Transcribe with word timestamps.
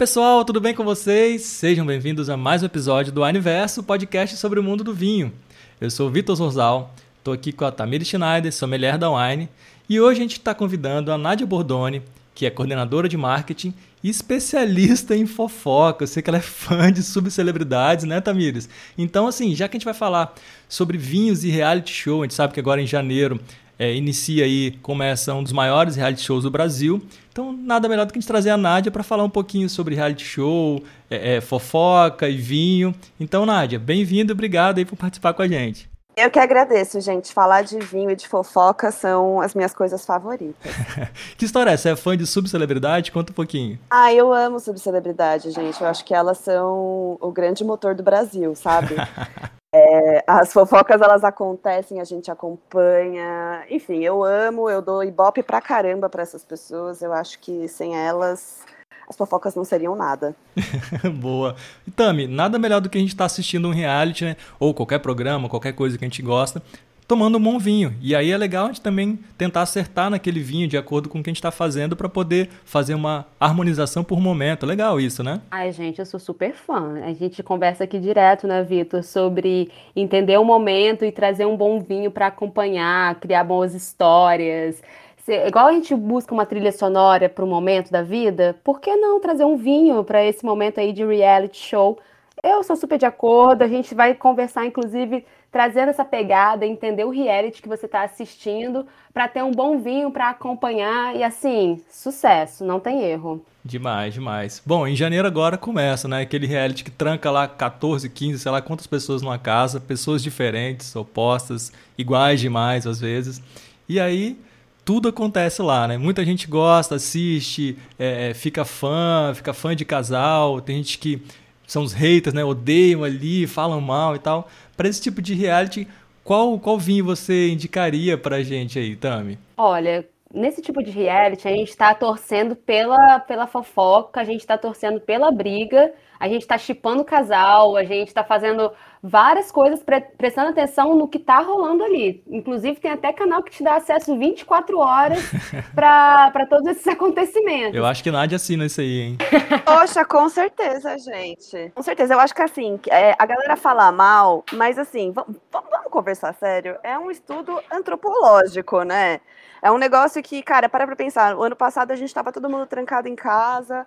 pessoal, 0.00 0.46
tudo 0.46 0.62
bem 0.62 0.74
com 0.74 0.82
vocês? 0.82 1.42
Sejam 1.42 1.84
bem-vindos 1.84 2.30
a 2.30 2.34
mais 2.34 2.62
um 2.62 2.64
episódio 2.64 3.12
do 3.12 3.22
Aniverso, 3.22 3.82
podcast 3.82 4.34
sobre 4.38 4.58
o 4.58 4.62
mundo 4.62 4.82
do 4.82 4.94
vinho. 4.94 5.30
Eu 5.78 5.90
sou 5.90 6.08
Vitor 6.08 6.34
Zorzal, 6.34 6.94
estou 7.18 7.34
aqui 7.34 7.52
com 7.52 7.66
a 7.66 7.70
Tamir 7.70 8.02
Schneider, 8.02 8.50
sommelier 8.50 8.96
da 8.96 9.10
Wine, 9.10 9.46
e 9.90 10.00
hoje 10.00 10.20
a 10.20 10.22
gente 10.22 10.38
está 10.38 10.54
convidando 10.54 11.12
a 11.12 11.18
Nádia 11.18 11.46
Bordoni, 11.46 12.00
que 12.34 12.46
é 12.46 12.50
coordenadora 12.50 13.10
de 13.10 13.18
marketing 13.18 13.74
e 14.02 14.08
especialista 14.08 15.14
em 15.14 15.26
fofoca. 15.26 16.04
Eu 16.04 16.08
sei 16.08 16.22
que 16.22 16.30
ela 16.30 16.38
é 16.38 16.40
fã 16.40 16.90
de 16.90 17.02
subcelebridades, 17.02 18.06
né, 18.06 18.22
Tamires? 18.22 18.70
Então, 18.96 19.26
assim, 19.26 19.54
já 19.54 19.68
que 19.68 19.76
a 19.76 19.78
gente 19.78 19.84
vai 19.84 19.92
falar 19.92 20.34
sobre 20.66 20.96
vinhos 20.96 21.44
e 21.44 21.50
reality 21.50 21.92
show, 21.92 22.22
a 22.22 22.24
gente 22.24 22.32
sabe 22.32 22.54
que 22.54 22.60
agora 22.60 22.80
em 22.80 22.86
janeiro 22.86 23.38
é, 23.78 23.94
inicia 23.94 24.46
aí, 24.46 24.78
começa 24.80 25.34
um 25.34 25.42
dos 25.42 25.52
maiores 25.52 25.94
reality 25.94 26.22
shows 26.22 26.44
do 26.44 26.50
Brasil. 26.50 27.02
Então, 27.32 27.52
nada 27.52 27.88
melhor 27.88 28.06
do 28.06 28.12
que 28.12 28.18
a 28.18 28.20
gente 28.20 28.28
trazer 28.28 28.50
a 28.50 28.56
Nádia 28.56 28.90
para 28.90 29.04
falar 29.04 29.22
um 29.22 29.30
pouquinho 29.30 29.68
sobre 29.68 29.94
reality 29.94 30.24
show, 30.24 30.82
é, 31.08 31.36
é, 31.36 31.40
fofoca 31.40 32.28
e 32.28 32.36
vinho. 32.36 32.94
Então, 33.20 33.46
Nádia, 33.46 33.78
bem-vinda, 33.78 34.32
obrigado 34.32 34.78
aí 34.78 34.84
por 34.84 34.96
participar 34.96 35.32
com 35.32 35.42
a 35.42 35.48
gente. 35.48 35.88
Eu 36.16 36.30
que 36.30 36.38
agradeço, 36.38 37.00
gente. 37.00 37.32
Falar 37.32 37.62
de 37.62 37.78
vinho 37.78 38.10
e 38.10 38.16
de 38.16 38.28
fofoca 38.28 38.90
são 38.90 39.40
as 39.40 39.54
minhas 39.54 39.72
coisas 39.72 40.04
favoritas. 40.04 40.74
que 41.38 41.44
história 41.44 41.70
é 41.70 41.74
essa? 41.74 41.84
Você 41.84 41.88
é 41.90 41.96
fã 41.96 42.16
de 42.16 42.26
subcelebridade? 42.26 43.12
Conta 43.12 43.32
um 43.32 43.34
pouquinho. 43.34 43.78
Ah, 43.88 44.12
eu 44.12 44.32
amo 44.32 44.58
subcelebridade, 44.58 45.50
gente. 45.52 45.80
Eu 45.80 45.86
acho 45.86 46.04
que 46.04 46.12
elas 46.12 46.38
são 46.38 47.16
o 47.20 47.30
grande 47.32 47.64
motor 47.64 47.94
do 47.94 48.02
Brasil, 48.02 48.54
sabe? 48.54 48.96
É, 49.72 50.24
as 50.26 50.52
fofocas 50.52 51.00
elas 51.00 51.22
acontecem, 51.22 52.00
a 52.00 52.04
gente 52.04 52.30
acompanha. 52.30 53.64
Enfim, 53.70 54.00
eu 54.00 54.24
amo, 54.24 54.68
eu 54.68 54.82
dou 54.82 55.04
ibope 55.04 55.42
pra 55.42 55.60
caramba 55.60 56.08
para 56.08 56.22
essas 56.22 56.44
pessoas. 56.44 57.02
Eu 57.02 57.12
acho 57.12 57.38
que 57.38 57.68
sem 57.68 57.96
elas 57.96 58.64
as 59.08 59.16
fofocas 59.16 59.56
não 59.56 59.64
seriam 59.64 59.96
nada. 59.96 60.36
Boa. 61.20 61.56
Tami, 61.96 62.28
nada 62.28 62.60
melhor 62.60 62.80
do 62.80 62.88
que 62.88 62.96
a 62.96 63.00
gente 63.00 63.10
estar 63.10 63.24
tá 63.24 63.26
assistindo 63.26 63.66
um 63.66 63.72
reality, 63.72 64.24
né? 64.24 64.36
Ou 64.58 64.72
qualquer 64.72 65.00
programa, 65.00 65.48
qualquer 65.48 65.72
coisa 65.72 65.98
que 65.98 66.04
a 66.04 66.08
gente 66.08 66.22
gosta, 66.22 66.62
tomando 67.10 67.38
um 67.38 67.42
bom 67.42 67.58
vinho. 67.58 67.92
E 68.00 68.14
aí 68.14 68.30
é 68.30 68.36
legal 68.36 68.66
a 68.66 68.68
gente 68.68 68.80
também 68.80 69.18
tentar 69.36 69.62
acertar 69.62 70.08
naquele 70.08 70.38
vinho 70.38 70.68
de 70.68 70.78
acordo 70.78 71.08
com 71.08 71.18
o 71.18 71.22
que 71.24 71.28
a 71.28 71.32
gente 71.32 71.38
está 71.38 71.50
fazendo 71.50 71.96
para 71.96 72.08
poder 72.08 72.48
fazer 72.64 72.94
uma 72.94 73.26
harmonização 73.40 74.04
por 74.04 74.20
momento. 74.20 74.64
Legal 74.64 75.00
isso, 75.00 75.20
né? 75.24 75.40
Ai, 75.50 75.72
gente, 75.72 75.98
eu 75.98 76.06
sou 76.06 76.20
super 76.20 76.54
fã. 76.54 77.00
A 77.04 77.12
gente 77.12 77.42
conversa 77.42 77.82
aqui 77.82 77.98
direto, 77.98 78.46
né, 78.46 78.62
Vitor, 78.62 79.02
sobre 79.02 79.72
entender 79.96 80.38
o 80.38 80.44
momento 80.44 81.04
e 81.04 81.10
trazer 81.10 81.46
um 81.46 81.56
bom 81.56 81.80
vinho 81.80 82.12
para 82.12 82.28
acompanhar, 82.28 83.16
criar 83.16 83.42
boas 83.42 83.74
histórias. 83.74 84.80
igual 85.26 85.66
a 85.66 85.72
gente 85.72 85.92
busca 85.96 86.32
uma 86.32 86.46
trilha 86.46 86.70
sonora 86.70 87.28
para 87.28 87.44
o 87.44 87.48
momento 87.48 87.90
da 87.90 88.02
vida, 88.02 88.54
por 88.62 88.80
que 88.80 88.94
não 88.94 89.18
trazer 89.18 89.44
um 89.44 89.56
vinho 89.56 90.04
para 90.04 90.24
esse 90.24 90.44
momento 90.44 90.78
aí 90.78 90.92
de 90.92 91.04
reality 91.04 91.58
show? 91.58 91.98
Eu 92.42 92.62
sou 92.62 92.74
super 92.74 92.98
de 92.98 93.04
acordo, 93.04 93.62
a 93.62 93.68
gente 93.68 93.94
vai 93.94 94.14
conversar, 94.14 94.64
inclusive, 94.64 95.24
trazendo 95.52 95.90
essa 95.90 96.04
pegada, 96.04 96.64
entender 96.64 97.04
o 97.04 97.10
reality 97.10 97.60
que 97.60 97.68
você 97.68 97.86
está 97.86 98.02
assistindo, 98.02 98.86
para 99.12 99.28
ter 99.28 99.42
um 99.42 99.50
bom 99.50 99.78
vinho 99.78 100.10
para 100.10 100.30
acompanhar 100.30 101.14
e 101.14 101.22
assim, 101.22 101.82
sucesso, 101.90 102.64
não 102.64 102.80
tem 102.80 103.02
erro. 103.02 103.44
Demais, 103.62 104.14
demais. 104.14 104.62
Bom, 104.64 104.86
em 104.86 104.96
janeiro 104.96 105.28
agora 105.28 105.58
começa, 105.58 106.08
né? 106.08 106.22
Aquele 106.22 106.46
reality 106.46 106.82
que 106.82 106.90
tranca 106.90 107.30
lá 107.30 107.46
14, 107.46 108.08
15, 108.08 108.38
sei 108.38 108.50
lá 108.50 108.62
quantas 108.62 108.86
pessoas 108.86 109.20
numa 109.20 109.38
casa, 109.38 109.78
pessoas 109.78 110.22
diferentes, 110.22 110.96
opostas, 110.96 111.70
iguais 111.98 112.40
demais 112.40 112.86
às 112.86 112.98
vezes. 112.98 113.42
E 113.86 114.00
aí 114.00 114.38
tudo 114.82 115.10
acontece 115.10 115.60
lá, 115.60 115.86
né? 115.86 115.98
Muita 115.98 116.24
gente 116.24 116.46
gosta, 116.46 116.94
assiste, 116.94 117.76
é, 117.98 118.30
é 118.30 118.34
fica 118.34 118.64
fã, 118.64 119.32
fica 119.34 119.52
fã 119.52 119.76
de 119.76 119.84
casal, 119.84 120.60
tem 120.62 120.76
gente 120.76 120.98
que 120.98 121.22
são 121.70 121.84
os 121.84 121.92
haters, 121.92 122.34
né? 122.34 122.44
Odeiam 122.44 123.04
ali, 123.04 123.46
falam 123.46 123.80
mal 123.80 124.16
e 124.16 124.18
tal. 124.18 124.48
Para 124.76 124.88
esse 124.88 125.00
tipo 125.00 125.22
de 125.22 125.34
reality, 125.34 125.86
qual, 126.24 126.58
qual 126.58 126.76
vinho 126.76 127.04
você 127.04 127.48
indicaria 127.48 128.18
pra 128.18 128.42
gente 128.42 128.76
aí, 128.76 128.96
Tami? 128.96 129.38
Olha, 129.56 130.04
nesse 130.34 130.60
tipo 130.60 130.82
de 130.82 130.90
reality, 130.90 131.46
a 131.46 131.52
gente 131.52 131.68
está 131.68 131.94
torcendo 131.94 132.56
pela, 132.56 133.20
pela 133.20 133.46
fofoca, 133.46 134.20
a 134.20 134.24
gente 134.24 134.40
está 134.40 134.58
torcendo 134.58 135.00
pela 135.00 135.30
briga, 135.30 135.92
a 136.18 136.28
gente 136.28 136.42
está 136.42 136.58
chipando 136.58 137.02
o 137.02 137.04
casal, 137.04 137.76
a 137.76 137.84
gente 137.84 138.08
está 138.08 138.24
fazendo 138.24 138.72
várias 139.02 139.50
coisas, 139.50 139.82
pre 139.82 140.00
prestando 140.00 140.50
atenção 140.50 140.94
no 140.94 141.08
que 141.08 141.18
está 141.18 141.38
rolando 141.38 141.82
ali. 141.82 142.22
Inclusive, 142.28 142.80
tem 142.80 142.90
até 142.90 143.12
canal 143.12 143.42
que 143.42 143.50
te 143.50 143.62
dá 143.62 143.76
acesso 143.76 144.16
24 144.18 144.78
horas 144.78 145.20
para 145.74 146.46
todos 146.48 146.66
esses 146.66 146.86
acontecimentos. 146.86 147.74
Eu 147.74 147.86
acho 147.86 148.02
que 148.02 148.10
Nádia 148.10 148.36
assina 148.36 148.66
isso 148.66 148.80
aí, 148.80 149.00
hein? 149.00 149.18
Poxa, 149.64 150.04
com 150.04 150.28
certeza, 150.28 150.96
gente. 150.98 151.72
Com 151.74 151.82
certeza. 151.82 152.14
Eu 152.14 152.20
acho 152.20 152.34
que 152.34 152.42
assim, 152.42 152.78
é, 152.88 153.14
a 153.18 153.26
galera 153.26 153.56
fala 153.56 153.90
mal, 153.90 154.44
mas 154.52 154.78
assim, 154.78 155.12
vamos, 155.12 155.36
vamos 155.50 155.90
conversar 155.90 156.34
sério. 156.34 156.76
É 156.82 156.98
um 156.98 157.10
estudo 157.10 157.58
antropológico, 157.70 158.82
né? 158.82 159.20
É 159.62 159.70
um 159.70 159.78
negócio 159.78 160.22
que, 160.22 160.42
cara, 160.42 160.68
para 160.68 160.86
pra 160.86 160.96
pensar. 160.96 161.36
O 161.36 161.42
ano 161.42 161.56
passado 161.56 161.90
a 161.90 161.96
gente 161.96 162.08
estava 162.08 162.32
todo 162.32 162.48
mundo 162.48 162.66
trancado 162.66 163.08
em 163.08 163.16
casa. 163.16 163.86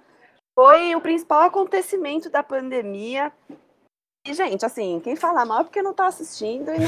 Foi 0.55 0.93
o 0.93 1.01
principal 1.01 1.41
acontecimento 1.41 2.29
da 2.29 2.43
pandemia. 2.43 3.31
E, 4.25 4.33
gente, 4.33 4.65
assim, 4.65 5.01
quem 5.03 5.17
fala 5.17 5.43
mal 5.43 5.59
é 5.59 5.63
porque 5.65 5.81
não 5.81 5.93
tá 5.93 6.07
assistindo 6.07 6.71
e 6.71 6.79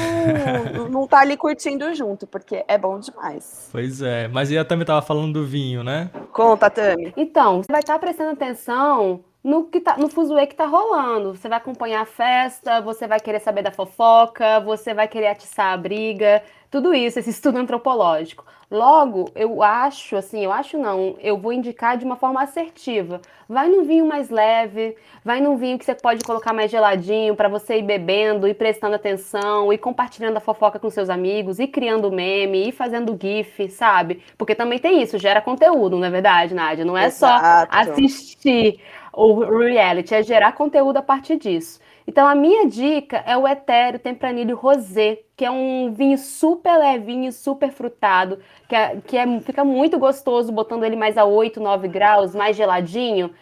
não, 0.72 0.88
não 0.88 1.06
tá 1.06 1.20
ali 1.20 1.36
curtindo 1.36 1.94
junto, 1.94 2.26
porque 2.26 2.64
é 2.66 2.78
bom 2.78 2.98
demais. 2.98 3.68
Pois 3.70 4.00
é, 4.00 4.26
mas 4.28 4.50
e 4.50 4.56
a 4.56 4.64
Tami 4.64 4.86
tava 4.86 5.02
falando 5.02 5.34
do 5.34 5.44
vinho, 5.44 5.84
né? 5.84 6.10
Conta, 6.32 6.70
Tami. 6.70 7.12
Então, 7.14 7.62
você 7.62 7.70
vai 7.70 7.80
estar 7.80 7.92
tá 7.92 7.98
prestando 7.98 8.30
atenção 8.30 9.22
no 9.46 9.64
que 9.64 9.80
tá, 9.80 9.96
no 9.96 10.08
fuzuê 10.08 10.44
que 10.44 10.56
tá 10.56 10.66
rolando. 10.66 11.36
Você 11.36 11.48
vai 11.48 11.58
acompanhar 11.58 12.02
a 12.02 12.04
festa, 12.04 12.80
você 12.80 13.06
vai 13.06 13.20
querer 13.20 13.38
saber 13.38 13.62
da 13.62 13.70
fofoca, 13.70 14.58
você 14.58 14.92
vai 14.92 15.06
querer 15.06 15.28
atiçar 15.28 15.72
a 15.72 15.76
briga, 15.76 16.42
tudo 16.68 16.92
isso, 16.92 17.20
esse 17.20 17.30
estudo 17.30 17.56
antropológico. 17.56 18.44
Logo, 18.68 19.30
eu 19.36 19.62
acho, 19.62 20.16
assim, 20.16 20.44
eu 20.44 20.50
acho 20.50 20.76
não, 20.76 21.14
eu 21.20 21.38
vou 21.38 21.52
indicar 21.52 21.96
de 21.96 22.04
uma 22.04 22.16
forma 22.16 22.42
assertiva. 22.42 23.20
Vai 23.48 23.68
num 23.68 23.84
vinho 23.84 24.04
mais 24.04 24.28
leve, 24.28 24.96
vai 25.24 25.40
num 25.40 25.56
vinho 25.56 25.78
que 25.78 25.84
você 25.84 25.94
pode 25.94 26.24
colocar 26.24 26.52
mais 26.52 26.68
geladinho 26.68 27.36
para 27.36 27.48
você 27.48 27.78
ir 27.78 27.82
bebendo, 27.82 28.48
ir 28.48 28.54
prestando 28.54 28.96
atenção, 28.96 29.72
ir 29.72 29.78
compartilhando 29.78 30.38
a 30.38 30.40
fofoca 30.40 30.80
com 30.80 30.90
seus 30.90 31.08
amigos, 31.08 31.60
ir 31.60 31.68
criando 31.68 32.10
meme, 32.10 32.66
ir 32.66 32.72
fazendo 32.72 33.16
gif, 33.16 33.70
sabe? 33.70 34.20
Porque 34.36 34.56
também 34.56 34.80
tem 34.80 35.00
isso, 35.00 35.16
gera 35.16 35.40
conteúdo, 35.40 35.96
não 35.96 36.04
é 36.08 36.10
verdade, 36.10 36.52
Nádia? 36.52 36.84
Não 36.84 36.98
é 36.98 37.06
Exato. 37.06 37.72
só 37.72 37.78
assistir 37.78 38.80
o 39.16 39.58
reality, 39.58 40.14
é 40.14 40.22
gerar 40.22 40.52
conteúdo 40.52 40.98
a 40.98 41.02
partir 41.02 41.36
disso. 41.36 41.80
Então, 42.06 42.28
a 42.28 42.34
minha 42.34 42.68
dica 42.68 43.24
é 43.26 43.36
o 43.36 43.48
Etéreo 43.48 43.98
Tempranilho 43.98 44.54
Rosé, 44.54 45.20
que 45.36 45.44
é 45.44 45.50
um 45.50 45.92
vinho 45.92 46.18
super 46.18 46.76
levinho, 46.76 47.32
super 47.32 47.72
frutado, 47.72 48.38
que, 48.68 48.76
é, 48.76 48.96
que 49.04 49.16
é, 49.16 49.40
fica 49.40 49.64
muito 49.64 49.98
gostoso 49.98 50.52
botando 50.52 50.84
ele 50.84 50.94
mais 50.94 51.16
a 51.16 51.24
8, 51.24 51.58
9 51.60 51.88
graus, 51.88 52.34
mais 52.34 52.56
geladinho. 52.56 53.32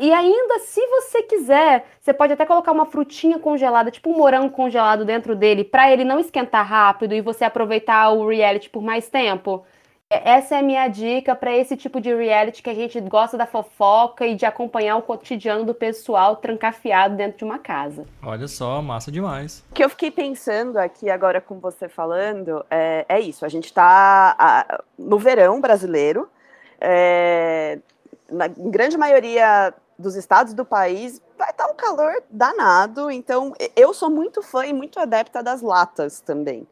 E 0.00 0.12
ainda, 0.12 0.58
se 0.60 0.84
você 0.86 1.22
quiser, 1.22 1.86
você 2.00 2.12
pode 2.12 2.32
até 2.32 2.44
colocar 2.44 2.72
uma 2.72 2.86
frutinha 2.86 3.38
congelada, 3.38 3.92
tipo 3.92 4.10
um 4.10 4.16
morango 4.16 4.50
congelado 4.50 5.04
dentro 5.04 5.36
dele, 5.36 5.62
para 5.62 5.92
ele 5.92 6.02
não 6.02 6.18
esquentar 6.18 6.66
rápido 6.66 7.14
e 7.14 7.20
você 7.20 7.44
aproveitar 7.44 8.10
o 8.10 8.26
reality 8.26 8.68
por 8.68 8.82
mais 8.82 9.08
tempo. 9.08 9.64
Essa 10.10 10.54
é 10.54 10.58
a 10.60 10.62
minha 10.62 10.88
dica 10.88 11.36
para 11.36 11.54
esse 11.54 11.76
tipo 11.76 12.00
de 12.00 12.14
reality 12.14 12.62
que 12.62 12.70
a 12.70 12.74
gente 12.74 12.98
gosta 12.98 13.36
da 13.36 13.44
fofoca 13.44 14.26
e 14.26 14.34
de 14.34 14.46
acompanhar 14.46 14.96
o 14.96 15.02
cotidiano 15.02 15.66
do 15.66 15.74
pessoal 15.74 16.36
trancafiado 16.36 17.14
dentro 17.14 17.36
de 17.36 17.44
uma 17.44 17.58
casa. 17.58 18.06
Olha 18.22 18.48
só, 18.48 18.80
massa 18.80 19.12
demais. 19.12 19.62
O 19.70 19.74
que 19.74 19.84
eu 19.84 19.90
fiquei 19.90 20.10
pensando 20.10 20.78
aqui 20.78 21.10
agora 21.10 21.42
com 21.42 21.60
você 21.60 21.90
falando 21.90 22.64
é, 22.70 23.04
é 23.06 23.20
isso. 23.20 23.44
A 23.44 23.50
gente 23.50 23.66
está 23.66 24.80
no 24.98 25.18
verão 25.18 25.60
brasileiro. 25.60 26.26
É, 26.80 27.78
na 28.30 28.48
grande 28.48 28.96
maioria 28.96 29.74
dos 29.98 30.16
estados 30.16 30.54
do 30.54 30.64
país 30.64 31.20
vai 31.36 31.50
estar 31.50 31.66
tá 31.66 31.70
um 31.70 31.76
calor 31.76 32.22
danado. 32.30 33.10
Então, 33.10 33.52
eu 33.76 33.92
sou 33.92 34.08
muito 34.08 34.40
fã 34.40 34.64
e 34.64 34.72
muito 34.72 34.98
adepta 34.98 35.42
das 35.42 35.60
latas 35.60 36.22
também. 36.22 36.66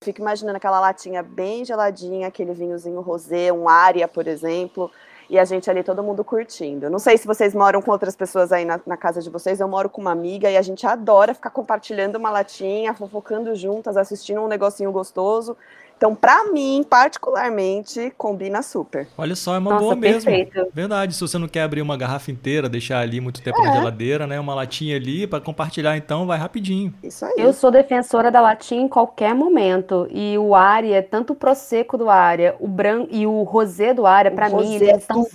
Fico 0.00 0.20
imaginando 0.20 0.56
aquela 0.56 0.78
latinha 0.78 1.24
bem 1.24 1.64
geladinha, 1.64 2.28
aquele 2.28 2.54
vinhozinho 2.54 3.00
rosé, 3.00 3.52
um 3.52 3.68
área, 3.68 4.06
por 4.06 4.28
exemplo, 4.28 4.88
e 5.28 5.36
a 5.36 5.44
gente 5.44 5.68
ali, 5.68 5.82
todo 5.82 6.04
mundo 6.04 6.22
curtindo. 6.22 6.88
Não 6.88 7.00
sei 7.00 7.18
se 7.18 7.26
vocês 7.26 7.52
moram 7.52 7.82
com 7.82 7.90
outras 7.90 8.14
pessoas 8.14 8.52
aí 8.52 8.64
na, 8.64 8.80
na, 8.86 8.96
casa 8.96 9.20
de 9.20 9.28
vocês, 9.28 9.58
eu 9.58 9.66
moro 9.66 9.90
com 9.90 10.00
uma 10.00 10.12
amiga 10.12 10.48
e 10.48 10.56
a 10.56 10.62
gente 10.62 10.86
adora 10.86 11.34
ficar 11.34 11.50
compartilhando 11.50 12.14
uma 12.14 12.30
latinha, 12.30 12.94
fofocando 12.94 13.54
juntas, 13.56 13.96
assistindo 13.96 14.40
um 14.40 14.46
negocinho 14.46 14.92
gostoso. 14.92 15.56
Então, 15.98 16.14
para 16.14 16.44
mim, 16.44 16.86
particularmente, 16.88 18.12
combina 18.16 18.62
super. 18.62 19.08
Olha 19.18 19.34
só, 19.34 19.56
é 19.56 19.58
uma 19.58 19.72
Nossa, 19.72 19.82
boa 19.82 19.96
perfeito. 19.96 20.54
mesmo. 20.54 20.70
Verdade, 20.72 21.12
se 21.12 21.20
você 21.20 21.36
não 21.36 21.48
quer 21.48 21.62
abrir 21.62 21.82
uma 21.82 21.96
garrafa 21.96 22.30
inteira, 22.30 22.68
deixar 22.68 23.00
ali 23.00 23.20
muito 23.20 23.42
tempo 23.42 23.60
é. 23.60 23.66
na 23.66 23.72
geladeira, 23.72 24.24
né? 24.24 24.38
Uma 24.38 24.54
latinha 24.54 24.94
ali 24.94 25.26
para 25.26 25.40
compartilhar, 25.40 25.96
então 25.96 26.24
vai 26.24 26.38
rapidinho. 26.38 26.94
Isso 27.02 27.24
aí. 27.24 27.34
Eu 27.36 27.52
sou 27.52 27.72
defensora 27.72 28.30
da 28.30 28.40
latinha 28.40 28.80
em 28.80 28.88
qualquer 28.88 29.34
momento. 29.34 30.06
E 30.12 30.38
o 30.38 30.54
área, 30.54 31.02
tanto 31.02 31.32
o 31.32 31.36
prosecco 31.36 31.98
do 31.98 32.08
área, 32.08 32.54
o 32.60 32.68
branco 32.68 33.08
e 33.10 33.26
o 33.26 33.42
rosé 33.42 33.92
do 33.92 34.06
área, 34.06 34.30
para 34.30 34.48
mim, 34.50 34.76
eles 34.76 34.98
estão 34.98 35.26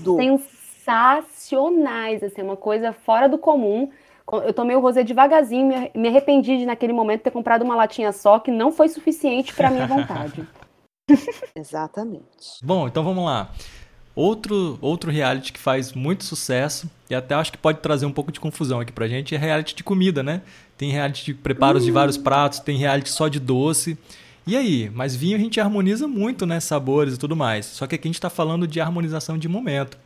sensacionais, 0.85 2.23
assim, 2.23 2.41
uma 2.41 2.55
coisa 2.55 2.93
fora 2.93 3.27
do 3.27 3.37
comum. 3.37 3.89
Eu 4.41 4.53
tomei 4.53 4.75
o 4.75 4.79
rosé 4.79 5.03
devagarzinho, 5.03 5.89
me 5.93 6.07
arrependi 6.07 6.57
de 6.57 6.65
naquele 6.65 6.93
momento 6.93 7.21
ter 7.21 7.31
comprado 7.31 7.63
uma 7.63 7.75
latinha 7.75 8.11
só, 8.11 8.39
que 8.39 8.51
não 8.51 8.71
foi 8.71 8.89
suficiente 8.89 9.53
para 9.53 9.69
minha 9.69 9.87
vontade. 9.87 10.47
Exatamente. 11.55 12.59
Bom, 12.63 12.87
então 12.87 13.03
vamos 13.03 13.25
lá. 13.25 13.51
Outro, 14.15 14.77
outro 14.79 15.09
reality 15.09 15.51
que 15.51 15.59
faz 15.59 15.93
muito 15.93 16.23
sucesso 16.23 16.89
e 17.09 17.15
até 17.15 17.33
acho 17.33 17.51
que 17.51 17.57
pode 17.57 17.79
trazer 17.79 18.05
um 18.05 18.11
pouco 18.11 18.31
de 18.31 18.39
confusão 18.39 18.79
aqui 18.79 18.91
pra 18.91 19.07
gente 19.07 19.33
é 19.33 19.37
reality 19.37 19.75
de 19.75 19.83
comida, 19.83 20.21
né? 20.21 20.43
Tem 20.77 20.91
reality 20.91 21.25
de 21.25 21.33
preparos 21.33 21.83
de 21.83 21.91
vários 21.91 22.15
pratos, 22.15 22.59
tem 22.59 22.77
reality 22.77 23.09
só 23.09 23.27
de 23.27 23.39
doce. 23.39 23.97
E 24.45 24.55
aí? 24.55 24.91
Mas 24.93 25.15
vinho 25.15 25.35
a 25.35 25.39
gente 25.39 25.59
harmoniza 25.59 26.07
muito, 26.07 26.45
né? 26.45 26.59
Sabores 26.59 27.15
e 27.15 27.17
tudo 27.17 27.35
mais. 27.35 27.65
Só 27.65 27.87
que 27.87 27.95
aqui 27.95 28.07
a 28.07 28.09
gente 28.09 28.17
está 28.17 28.29
falando 28.29 28.67
de 28.67 28.79
harmonização 28.79 29.37
de 29.37 29.47
momento. 29.47 29.97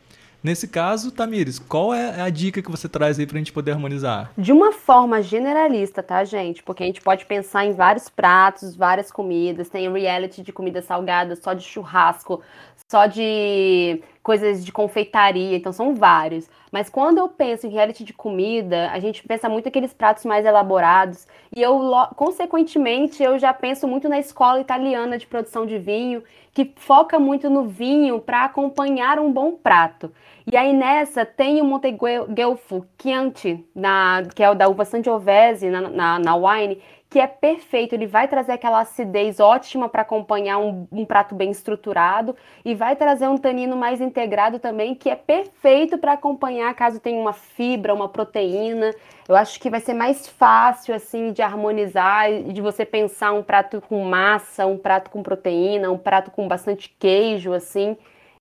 Nesse 0.42 0.68
caso, 0.68 1.10
Tamires, 1.10 1.58
qual 1.58 1.92
é 1.92 2.20
a 2.20 2.30
dica 2.30 2.62
que 2.62 2.70
você 2.70 2.88
traz 2.88 3.18
aí 3.18 3.26
para 3.26 3.36
a 3.36 3.38
gente 3.38 3.52
poder 3.52 3.72
harmonizar? 3.72 4.30
De 4.38 4.52
uma 4.52 4.72
forma 4.72 5.20
generalista, 5.20 6.00
tá, 6.00 6.22
gente? 6.24 6.62
Porque 6.62 6.84
a 6.84 6.86
gente 6.86 7.00
pode 7.00 7.26
pensar 7.26 7.66
em 7.66 7.72
vários 7.72 8.08
pratos, 8.08 8.76
várias 8.76 9.10
comidas. 9.10 9.68
Tem 9.68 9.92
reality 9.92 10.42
de 10.42 10.52
comida 10.52 10.80
salgada, 10.80 11.34
só 11.34 11.54
de 11.54 11.64
churrasco, 11.64 12.40
só 12.88 13.06
de 13.06 14.02
coisas 14.22 14.64
de 14.64 14.72
confeitaria, 14.72 15.56
então 15.56 15.72
são 15.72 15.94
vários. 15.94 16.48
Mas 16.72 16.88
quando 16.88 17.18
eu 17.18 17.28
penso 17.28 17.66
em 17.66 17.70
reality 17.70 18.04
de 18.04 18.12
comida, 18.12 18.90
a 18.90 18.98
gente 18.98 19.26
pensa 19.26 19.48
muito 19.48 19.68
aqueles 19.68 19.92
pratos 19.92 20.24
mais 20.24 20.44
elaborados. 20.44 21.26
E 21.54 21.62
eu, 21.62 21.80
consequentemente, 22.16 23.22
eu 23.22 23.38
já 23.38 23.52
penso 23.54 23.86
muito 23.86 24.08
na 24.08 24.18
escola 24.18 24.60
italiana 24.60 25.16
de 25.16 25.26
produção 25.26 25.64
de 25.64 25.78
vinho, 25.78 26.22
que 26.52 26.72
foca 26.76 27.18
muito 27.18 27.48
no 27.48 27.64
vinho 27.64 28.20
para 28.20 28.44
acompanhar 28.44 29.18
um 29.18 29.32
bom 29.32 29.52
prato. 29.52 30.12
E 30.50 30.56
aí 30.56 30.72
nessa 30.72 31.26
tem 31.26 31.60
o 31.60 31.64
Monteguelfo 31.64 32.86
Chianti, 33.00 33.64
na, 33.74 34.22
que 34.34 34.42
é 34.42 34.50
o 34.50 34.54
da 34.54 34.66
uva 34.66 34.84
Sangiovese 34.84 35.68
na, 35.68 35.82
na, 35.82 36.18
na 36.18 36.36
wine, 36.36 36.80
que 37.10 37.18
é 37.18 37.26
perfeito. 37.26 37.94
Ele 37.94 38.06
vai 38.06 38.28
trazer 38.28 38.52
aquela 38.52 38.80
acidez 38.80 39.40
ótima 39.40 39.88
para 39.88 40.02
acompanhar 40.02 40.58
um, 40.58 40.86
um, 40.92 41.04
prato 41.04 41.34
bem 41.34 41.50
estruturado 41.50 42.36
e 42.64 42.74
vai 42.74 42.96
trazer 42.96 43.28
um 43.28 43.38
tanino 43.38 43.76
mais 43.76 44.00
integrado 44.00 44.58
também, 44.58 44.94
que 44.94 45.08
é 45.08 45.16
perfeito 45.16 45.98
para 45.98 46.12
acompanhar 46.12 46.74
caso 46.74 47.00
tenha 47.00 47.20
uma 47.20 47.32
fibra, 47.32 47.94
uma 47.94 48.08
proteína. 48.08 48.94
Eu 49.26 49.36
acho 49.36 49.58
que 49.58 49.70
vai 49.70 49.80
ser 49.80 49.94
mais 49.94 50.28
fácil 50.28 50.94
assim 50.94 51.32
de 51.32 51.42
harmonizar, 51.42 52.30
de 52.42 52.60
você 52.60 52.84
pensar 52.84 53.32
um 53.32 53.42
prato 53.42 53.80
com 53.80 54.04
massa, 54.04 54.66
um 54.66 54.78
prato 54.78 55.10
com 55.10 55.22
proteína, 55.22 55.90
um 55.90 55.98
prato 55.98 56.30
com 56.30 56.46
bastante 56.46 56.94
queijo, 56.98 57.52
assim. 57.52 57.96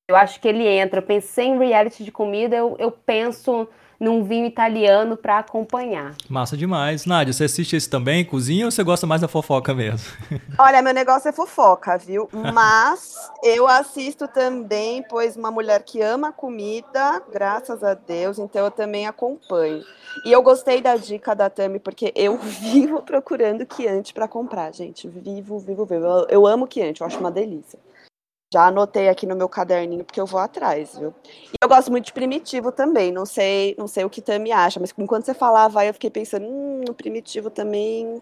Eu 0.08 0.16
acho 0.16 0.40
que 0.40 0.48
ele 0.48 0.66
entra. 0.66 1.00
Eu 1.00 1.06
pensei 1.06 1.48
em 1.48 1.58
reality 1.58 2.04
de 2.04 2.12
comida, 2.12 2.56
eu, 2.56 2.76
eu 2.80 2.92
penso 2.92 3.68
num 4.00 4.24
vinho 4.24 4.46
italiano 4.46 5.18
para 5.18 5.40
acompanhar. 5.40 6.16
Massa 6.30 6.56
demais. 6.56 7.06
Nádia, 7.06 7.34
você 7.34 7.46
assiste 7.46 7.76
esse 7.76 7.90
também, 7.90 8.24
cozinha, 8.24 8.66
ou 8.66 8.72
você 8.72 8.84
gosta 8.84 9.08
mais 9.08 9.22
da 9.22 9.28
fofoca 9.28 9.74
mesmo? 9.74 10.08
Olha, 10.58 10.82
meu 10.82 10.94
negócio 10.94 11.30
é 11.30 11.32
fofoca, 11.32 11.98
viu? 11.98 12.30
Mas 12.54 13.32
eu 13.44 13.68
assisto 13.68 14.28
também, 14.28 15.04
pois 15.10 15.36
uma 15.36 15.52
mulher 15.52 15.84
que 15.84 16.02
ama 16.02 16.32
comida, 16.32 17.22
graças 17.32 17.84
a 17.84 17.94
Deus, 17.94 18.40
então 18.40 18.66
eu 18.66 18.72
também 18.72 19.08
acompanho. 19.08 19.84
E 20.26 20.32
eu 20.32 20.42
gostei 20.42 20.82
da 20.82 20.96
dica 20.96 21.36
da 21.36 21.50
Tami, 21.50 21.80
porque 21.80 22.12
eu 22.16 22.38
vivo 22.42 23.02
procurando 23.02 23.68
Chianti 23.72 24.14
para 24.14 24.28
comprar, 24.28 24.74
gente. 24.74 25.08
Vivo, 25.08 25.60
vivo, 25.60 25.86
vivo. 25.86 26.06
Eu, 26.06 26.28
eu 26.30 26.48
amo 26.48 26.68
Chianti, 26.72 27.02
eu 27.02 27.08
acho 27.08 27.20
uma 27.20 27.32
delícia. 27.32 27.80
Já 28.54 28.68
anotei 28.68 29.10
aqui 29.10 29.26
no 29.26 29.36
meu 29.36 29.50
caderninho 29.50 30.06
porque 30.06 30.22
eu 30.22 30.26
vou 30.26 30.40
atrás, 30.40 30.98
viu? 30.98 31.14
E 31.26 31.56
eu 31.62 31.68
gosto 31.68 31.92
muito 31.92 32.06
de 32.06 32.14
primitivo 32.14 32.72
também. 32.72 33.12
Não 33.12 33.26
sei, 33.26 33.76
não 33.78 33.88
sei 33.88 34.06
o 34.06 34.10
que 34.10 34.22
Tami 34.22 34.52
acha, 34.54 34.80
mas 34.80 34.94
enquanto 34.98 35.26
você 35.26 35.34
falava, 35.34 35.86
eu 35.86 35.94
fiquei 35.94 36.10
pensando, 36.10 36.46
hum, 36.48 36.86
primitivo 36.96 37.50
também 37.50 38.22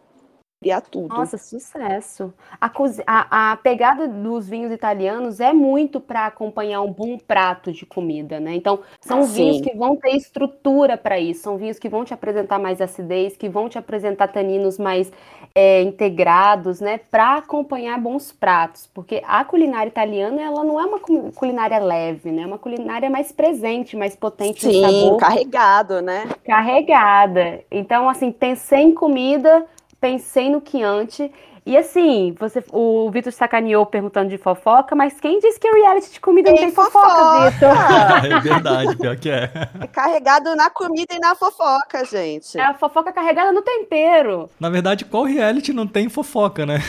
criar 0.65 0.81
tudo. 0.81 1.15
Nossa, 1.15 1.38
sucesso. 1.38 2.33
A, 2.59 2.71
a, 3.06 3.51
a 3.51 3.57
pegada 3.57 4.07
dos 4.07 4.50
vinhos 4.50 4.71
italianos 4.71 5.39
é 5.39 5.53
muito 5.53 6.00
para 6.00 6.25
acompanhar 6.25 6.81
um 6.81 6.91
bom 6.91 7.19
prato 7.19 7.71
de 7.71 7.85
comida, 7.85 8.39
né? 8.39 8.56
Então, 8.56 8.79
são 9.00 9.23
Sim. 9.23 9.33
vinhos 9.33 9.62
que 9.62 9.77
vão 9.77 9.95
ter 9.95 10.15
estrutura 10.15 10.97
para 10.97 11.19
isso, 11.19 11.44
são 11.44 11.56
vinhos 11.56 11.77
que 11.77 11.88
vão 11.88 12.03
te 12.03 12.15
apresentar 12.15 12.57
mais 12.57 12.81
acidez, 12.81 13.38
que 13.38 13.47
vão 13.47 13.69
te 13.69 13.77
apresentar 13.77 14.29
taninos 14.29 14.79
mais 14.79 15.12
é, 15.53 15.83
integrados, 15.83 16.81
né? 16.81 17.00
Para 17.12 17.38
acompanhar 17.38 18.00
bons 18.00 18.31
pratos, 18.31 18.89
porque 18.91 19.21
a 19.27 19.45
culinária 19.45 19.89
italiana, 19.89 20.41
ela 20.41 20.63
não 20.63 20.79
é 20.79 20.85
uma 20.85 21.00
culinária 21.00 21.77
leve, 21.77 22.31
né? 22.31 22.41
É 22.41 22.45
uma 22.47 22.57
culinária 22.57 23.07
mais 23.07 23.31
presente, 23.31 23.95
mais 23.95 24.15
potente 24.15 24.62
Sim, 24.62 24.81
no 24.81 24.88
sabor. 24.88 25.17
carregado, 25.17 26.01
né? 26.01 26.27
Carregada. 26.44 27.63
Então, 27.69 28.09
assim, 28.09 28.31
pensei 28.31 28.81
em 28.81 28.95
comida 28.95 29.63
pensei 30.06 30.52
no 30.52 30.62
Chianti. 30.63 31.31
E 31.66 31.75
assim, 31.75 32.36
você, 32.40 32.63
o 32.72 33.10
Vitor 33.10 33.34
sacaneou 33.34 33.88
perguntando 33.88 34.30
de 34.30 34.38
fofoca, 34.38 34.96
mas 34.96 35.19
quem 35.19 35.40
disse 35.40 35.60
que 35.60 35.68
reality 35.68 36.12
de 36.12 36.19
comida 36.19 36.52
não 36.52 36.57
tem 36.60 36.72
fofoca, 36.72 37.10
fofoca 37.10 37.50
Vitor? 37.50 38.30
é 38.38 38.40
verdade, 38.40 38.96
pior 38.96 39.16
que 39.16 39.31
é. 39.31 39.50
É 39.81 39.88
carregado 39.88 40.56
na 40.56 40.69
comida 40.69 41.16
e 41.16 41.19
na 41.19 41.34
fofoca, 41.34 42.06
gente. 42.06 42.56
É 42.56 42.62
a 42.62 42.75
fofoca 42.75 43.12
carregada 43.12 43.52
no 43.52 43.63
tempero. 43.63 44.48
Na 44.60 44.69
verdade, 44.69 45.06
qual 45.06 45.24
reality 45.24 45.74
não 45.74 45.88
tem 45.88 46.08
fofoca, 46.08 46.68
né? 46.68 46.81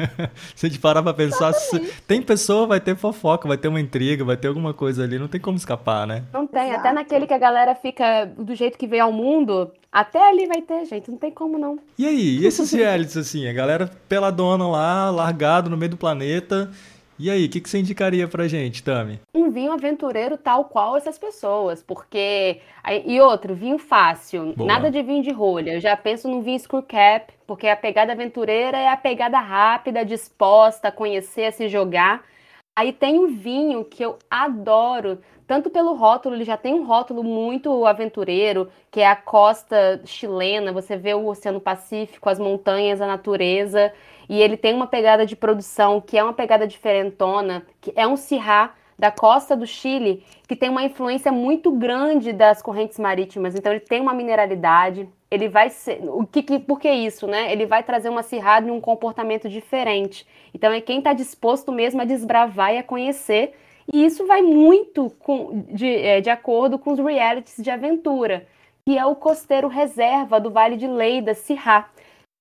Se 0.54 0.66
a 0.66 0.68
gente 0.68 0.78
parar 0.78 1.02
pra 1.02 1.14
pensar, 1.14 1.54
se, 1.54 1.80
tem 2.06 2.20
pessoa, 2.20 2.66
vai 2.66 2.80
ter 2.80 2.94
fofoca, 2.96 3.48
vai 3.48 3.56
ter 3.56 3.68
uma 3.68 3.80
intriga, 3.80 4.26
vai 4.26 4.36
ter 4.36 4.48
alguma 4.48 4.74
coisa 4.74 5.04
ali, 5.04 5.18
não 5.18 5.28
tem 5.28 5.40
como 5.40 5.56
escapar, 5.56 6.06
né? 6.06 6.24
Não 6.34 6.46
tem, 6.46 6.64
Exato. 6.68 6.80
até 6.80 6.92
naquele 6.92 7.26
que 7.26 7.32
a 7.32 7.38
galera 7.38 7.74
fica 7.74 8.26
do 8.36 8.54
jeito 8.54 8.76
que 8.76 8.86
veio 8.86 9.04
ao 9.04 9.12
mundo, 9.12 9.72
até 10.00 10.28
ali 10.28 10.46
vai 10.46 10.62
ter, 10.62 10.84
gente, 10.84 11.10
não 11.10 11.18
tem 11.18 11.30
como 11.30 11.58
não. 11.58 11.78
E 11.98 12.06
aí, 12.06 12.38
e 12.38 12.46
esses 12.46 12.70
realities 12.72 13.16
assim, 13.16 13.48
a 13.48 13.52
galera 13.52 13.90
peladona 14.08 14.68
lá, 14.68 15.10
largado 15.10 15.68
no 15.68 15.76
meio 15.76 15.90
do 15.90 15.96
planeta. 15.96 16.70
E 17.18 17.28
aí, 17.28 17.46
o 17.46 17.48
que, 17.48 17.60
que 17.60 17.68
você 17.68 17.80
indicaria 17.80 18.28
pra 18.28 18.46
gente, 18.46 18.80
Tami? 18.80 19.18
Um 19.34 19.50
vinho 19.50 19.72
aventureiro 19.72 20.36
tal 20.36 20.66
qual 20.66 20.96
essas 20.96 21.18
pessoas, 21.18 21.82
porque. 21.82 22.60
E 23.04 23.20
outro, 23.20 23.56
vinho 23.56 23.76
fácil, 23.76 24.54
Boa. 24.56 24.68
nada 24.68 24.88
de 24.88 25.02
vinho 25.02 25.22
de 25.24 25.32
rolha. 25.32 25.74
Eu 25.74 25.80
já 25.80 25.96
penso 25.96 26.28
no 26.28 26.42
vinho 26.42 26.60
screw 26.60 26.80
cap, 26.80 27.32
porque 27.44 27.66
a 27.66 27.76
pegada 27.76 28.12
aventureira 28.12 28.78
é 28.78 28.88
a 28.88 28.96
pegada 28.96 29.40
rápida, 29.40 30.04
disposta 30.04 30.88
a 30.88 30.92
conhecer, 30.92 31.46
a 31.46 31.52
se 31.52 31.68
jogar. 31.68 32.22
Aí 32.78 32.92
tem 32.92 33.18
um 33.18 33.26
vinho 33.26 33.84
que 33.84 34.04
eu 34.04 34.20
adoro, 34.30 35.18
tanto 35.48 35.68
pelo 35.68 35.94
rótulo, 35.94 36.36
ele 36.36 36.44
já 36.44 36.56
tem 36.56 36.72
um 36.72 36.84
rótulo 36.84 37.24
muito 37.24 37.84
aventureiro, 37.84 38.68
que 38.88 39.00
é 39.00 39.06
a 39.08 39.16
costa 39.16 40.00
chilena, 40.04 40.72
você 40.72 40.96
vê 40.96 41.12
o 41.12 41.26
Oceano 41.26 41.60
Pacífico, 41.60 42.30
as 42.30 42.38
montanhas, 42.38 43.00
a 43.00 43.06
natureza, 43.08 43.92
e 44.28 44.40
ele 44.40 44.56
tem 44.56 44.74
uma 44.74 44.86
pegada 44.86 45.26
de 45.26 45.34
produção 45.34 46.00
que 46.00 46.16
é 46.16 46.22
uma 46.22 46.32
pegada 46.32 46.68
diferentona, 46.68 47.66
que 47.80 47.92
é 47.96 48.06
um 48.06 48.16
Syrah 48.16 48.72
da 48.96 49.10
costa 49.10 49.56
do 49.56 49.66
Chile, 49.66 50.22
que 50.46 50.54
tem 50.54 50.68
uma 50.68 50.84
influência 50.84 51.32
muito 51.32 51.72
grande 51.72 52.32
das 52.32 52.62
correntes 52.62 52.96
marítimas, 52.96 53.56
então 53.56 53.72
ele 53.72 53.80
tem 53.80 54.00
uma 54.00 54.14
mineralidade, 54.14 55.08
ele 55.30 55.48
vai 55.48 55.70
ser, 55.70 56.00
o 56.04 56.26
que, 56.26 56.42
que 56.42 56.58
por 56.58 56.80
que 56.80 56.90
isso, 56.90 57.26
né? 57.26 57.52
Ele 57.52 57.66
vai 57.66 57.82
trazer 57.82 58.08
uma 58.08 58.22
Syrah 58.22 58.60
e 58.60 58.70
um 58.70 58.80
comportamento 58.80 59.48
diferente. 59.48 60.26
Então 60.54 60.72
é 60.72 60.80
quem 60.80 60.98
está 60.98 61.12
disposto 61.12 61.70
mesmo 61.70 62.00
a 62.00 62.04
desbravar 62.04 62.74
e 62.74 62.78
a 62.78 62.82
conhecer 62.82 63.54
e 63.92 64.04
isso 64.04 64.26
vai 64.26 64.42
muito 64.42 65.10
com, 65.18 65.64
de, 65.70 65.86
é, 65.86 66.20
de 66.20 66.28
acordo 66.28 66.78
com 66.78 66.92
os 66.92 66.98
realities 66.98 67.62
de 67.62 67.70
aventura, 67.70 68.46
que 68.84 68.98
é 68.98 69.06
o 69.06 69.14
Costeiro 69.14 69.66
Reserva 69.66 70.38
do 70.38 70.50
Vale 70.50 70.76
de 70.76 70.86
Leida, 70.86 71.32
Sirá. 71.32 71.88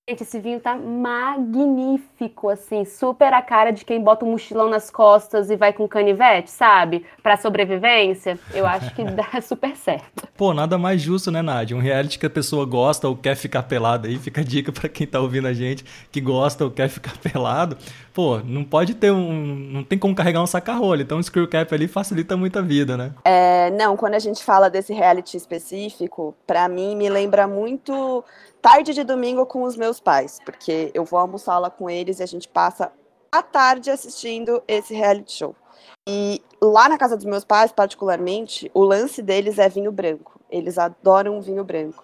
Gente, 0.10 0.24
esse 0.24 0.40
vinho 0.40 0.58
tá 0.62 0.74
magnífico, 0.74 2.48
assim, 2.48 2.86
super 2.86 3.34
a 3.34 3.42
cara 3.42 3.72
de 3.72 3.84
quem 3.84 4.02
bota 4.02 4.24
um 4.24 4.32
mochilão 4.32 4.70
nas 4.70 4.90
costas 4.90 5.50
e 5.50 5.58
vai 5.58 5.74
com 5.74 5.86
canivete, 5.86 6.50
sabe? 6.50 7.06
Pra 7.22 7.36
sobrevivência. 7.36 8.40
Eu 8.54 8.66
acho 8.66 8.96
que 8.96 9.04
dá 9.04 9.28
super 9.44 9.76
certo. 9.76 10.26
Pô, 10.38 10.54
nada 10.54 10.78
mais 10.78 11.02
justo, 11.02 11.30
né, 11.30 11.42
Nádia? 11.42 11.76
Um 11.76 11.82
reality 11.82 12.18
que 12.18 12.26
a 12.26 12.30
pessoa 12.30 12.66
gosta 12.66 13.10
ou 13.10 13.18
quer 13.18 13.36
ficar 13.36 13.64
pelado 13.64 14.08
aí, 14.08 14.18
fica 14.18 14.40
a 14.40 14.44
dica 14.46 14.72
para 14.72 14.88
quem 14.88 15.06
tá 15.06 15.20
ouvindo 15.20 15.46
a 15.46 15.54
gente 15.54 15.84
que 16.10 16.22
gosta 16.22 16.64
ou 16.64 16.72
quer 16.72 16.88
ficar 16.88 17.12
pelado. 17.20 17.78
Pô, 18.14 18.38
não 18.38 18.64
pode 18.64 18.96
ter 18.96 19.12
um. 19.12 19.44
Não 19.74 19.84
tem 19.84 20.00
como 20.00 20.16
carregar 20.16 20.42
um 20.42 20.48
saca-rolho. 20.48 21.02
Então 21.02 21.18
o 21.18 21.24
screw 21.24 21.50
cap 21.50 21.76
ali 21.76 21.86
facilita 21.86 22.38
muito 22.38 22.58
a 22.58 22.62
vida, 22.62 22.96
né? 22.96 23.12
É, 23.26 23.70
não, 23.72 23.98
quando 23.98 24.14
a 24.14 24.20
gente 24.20 24.42
fala 24.42 24.70
desse 24.70 24.94
reality 24.94 25.36
específico, 25.36 26.34
para 26.48 26.70
mim 26.70 26.96
me 26.96 27.10
lembra 27.10 27.46
muito 27.46 28.24
tarde 28.70 28.94
de 28.94 29.06
domingo 29.06 29.46
com 29.46 29.64
os 29.64 29.78
meus 29.78 29.98
pais, 29.98 30.40
porque 30.44 30.92
eu 30.94 31.06
vou 31.06 31.18
almoçar 31.18 31.58
lá 31.58 31.70
com 31.70 31.90
eles 31.90 32.20
e 32.20 32.24
a 32.24 32.26
gente 32.26 32.50
passa 32.50 32.92
a 33.32 33.42
tarde 33.42 33.90
assistindo 33.90 34.62
esse 34.68 34.94
reality 34.94 35.32
show. 35.32 35.56
E 36.06 36.42
lá 36.62 36.90
na 36.90 36.98
casa 36.98 37.16
dos 37.16 37.24
meus 37.24 37.46
pais, 37.46 37.72
particularmente, 37.72 38.70
o 38.74 38.84
lance 38.84 39.22
deles 39.22 39.58
é 39.58 39.70
vinho 39.70 39.90
branco. 39.90 40.38
Eles 40.52 40.78
adoram 40.78 41.40
vinho 41.40 41.64
branco. 41.64 42.04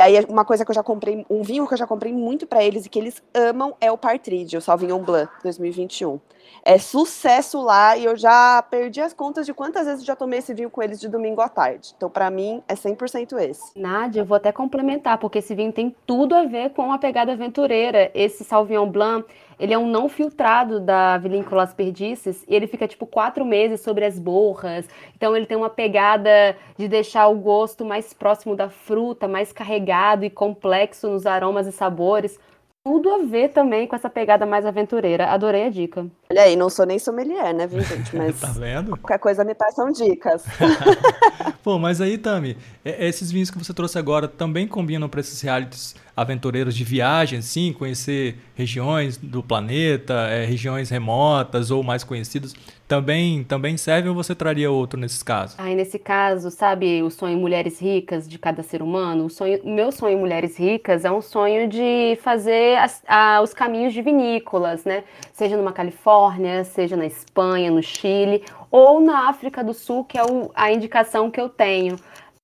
Aí 0.00 0.18
uma 0.28 0.44
coisa 0.44 0.64
que 0.64 0.70
eu 0.72 0.74
já 0.74 0.82
comprei, 0.82 1.24
um 1.30 1.42
vinho 1.42 1.68
que 1.68 1.74
eu 1.74 1.78
já 1.78 1.86
comprei 1.86 2.12
muito 2.12 2.48
para 2.48 2.64
eles 2.64 2.84
e 2.84 2.88
que 2.88 2.98
eles 2.98 3.22
amam 3.32 3.76
é 3.80 3.92
o 3.92 3.96
Partridge, 3.96 4.56
o 4.56 4.60
Sauvignon 4.60 5.00
Blanc 5.00 5.30
2021 5.44 6.18
é 6.64 6.78
sucesso 6.78 7.60
lá 7.60 7.96
e 7.96 8.04
eu 8.04 8.16
já 8.16 8.62
perdi 8.62 9.00
as 9.00 9.12
contas 9.12 9.46
de 9.46 9.52
quantas 9.52 9.86
vezes 9.86 10.04
já 10.04 10.16
tomei 10.16 10.38
esse 10.38 10.54
vinho 10.54 10.70
com 10.70 10.82
eles 10.82 11.00
de 11.00 11.08
domingo 11.08 11.40
à 11.40 11.48
tarde. 11.48 11.92
Então, 11.96 12.08
para 12.08 12.30
mim, 12.30 12.62
é 12.66 12.74
100% 12.74 13.38
esse. 13.38 13.78
Nádia, 13.78 14.20
eu 14.20 14.24
vou 14.24 14.36
até 14.36 14.50
complementar, 14.50 15.18
porque 15.18 15.38
esse 15.38 15.54
vinho 15.54 15.72
tem 15.72 15.94
tudo 16.06 16.34
a 16.34 16.44
ver 16.44 16.70
com 16.70 16.92
a 16.92 16.98
pegada 16.98 17.32
aventureira. 17.32 18.10
Esse 18.14 18.44
Sauvignon 18.44 18.90
Blanc, 18.90 19.26
ele 19.58 19.74
é 19.74 19.78
um 19.78 19.86
não 19.86 20.08
filtrado 20.08 20.80
da 20.80 21.18
Vinícola 21.18 21.62
Las 21.62 21.74
Perdices 21.74 22.44
e 22.48 22.54
ele 22.54 22.66
fica 22.66 22.88
tipo 22.88 23.06
quatro 23.06 23.44
meses 23.44 23.80
sobre 23.80 24.04
as 24.04 24.18
borras. 24.18 24.88
Então 25.16 25.36
ele 25.36 25.46
tem 25.46 25.56
uma 25.56 25.70
pegada 25.70 26.56
de 26.76 26.88
deixar 26.88 27.28
o 27.28 27.36
gosto 27.36 27.84
mais 27.84 28.12
próximo 28.12 28.56
da 28.56 28.68
fruta, 28.68 29.28
mais 29.28 29.52
carregado 29.52 30.24
e 30.24 30.30
complexo 30.30 31.08
nos 31.08 31.26
aromas 31.26 31.66
e 31.66 31.72
sabores 31.72 32.38
tudo 32.84 33.10
a 33.10 33.18
ver 33.24 33.48
também 33.48 33.86
com 33.86 33.96
essa 33.96 34.10
pegada 34.10 34.44
mais 34.44 34.66
aventureira. 34.66 35.28
Adorei 35.28 35.64
a 35.64 35.70
dica. 35.70 36.06
Olha 36.30 36.42
aí, 36.42 36.54
não 36.54 36.68
sou 36.68 36.84
nem 36.84 36.98
sommelier, 36.98 37.54
né, 37.54 37.66
viu, 37.66 37.80
gente? 37.80 38.12
Mas 38.14 38.38
tá 38.38 38.48
vendo? 38.48 38.90
Qualquer 38.98 39.18
coisa 39.18 39.42
me 39.42 39.54
passam 39.54 39.90
dicas. 39.90 40.44
Pô, 41.64 41.78
mas 41.78 41.98
aí, 42.02 42.18
Tami, 42.18 42.58
esses 42.84 43.32
vinhos 43.32 43.50
que 43.50 43.56
você 43.56 43.72
trouxe 43.72 43.98
agora 43.98 44.28
também 44.28 44.68
combinam 44.68 45.08
para 45.08 45.20
esses 45.20 45.40
realities 45.40 45.94
aventureiros 46.14 46.74
de 46.74 46.84
viagem, 46.84 47.40
sim, 47.40 47.72
conhecer 47.72 48.36
regiões 48.54 49.16
do 49.16 49.42
planeta, 49.42 50.12
é, 50.28 50.44
regiões 50.44 50.90
remotas 50.90 51.70
ou 51.70 51.82
mais 51.82 52.04
conhecidas, 52.04 52.54
também 52.86 53.42
também 53.44 53.76
serve 53.76 54.10
ou 54.10 54.14
você 54.14 54.34
traria 54.34 54.70
outro 54.70 55.00
nesses 55.00 55.22
casos? 55.22 55.58
Aí 55.58 55.74
nesse 55.74 55.98
caso, 55.98 56.50
sabe, 56.50 57.02
o 57.02 57.10
sonho 57.10 57.38
Mulheres 57.38 57.80
Ricas 57.80 58.28
de 58.28 58.38
cada 58.38 58.62
ser 58.62 58.82
humano, 58.82 59.24
o 59.24 59.30
sonho, 59.30 59.58
meu 59.64 59.90
sonho 59.90 60.18
Mulheres 60.18 60.58
Ricas 60.58 61.04
é 61.04 61.10
um 61.10 61.22
sonho 61.22 61.66
de 61.66 62.18
fazer 62.22 62.76
as, 62.76 63.02
a, 63.08 63.40
os 63.42 63.54
caminhos 63.54 63.92
de 63.94 64.02
vinícolas, 64.02 64.84
né? 64.84 65.02
Seja 65.32 65.56
numa 65.56 65.72
Califórnia, 65.72 66.62
seja 66.62 66.94
na 66.94 67.06
Espanha, 67.06 67.70
no 67.70 67.82
Chile 67.82 68.44
ou 68.74 69.00
na 69.00 69.28
África 69.28 69.62
do 69.62 69.72
Sul, 69.72 70.04
que 70.04 70.18
é 70.18 70.24
o, 70.24 70.50
a 70.52 70.72
indicação 70.72 71.30
que 71.30 71.40
eu 71.40 71.48
tenho 71.48 71.96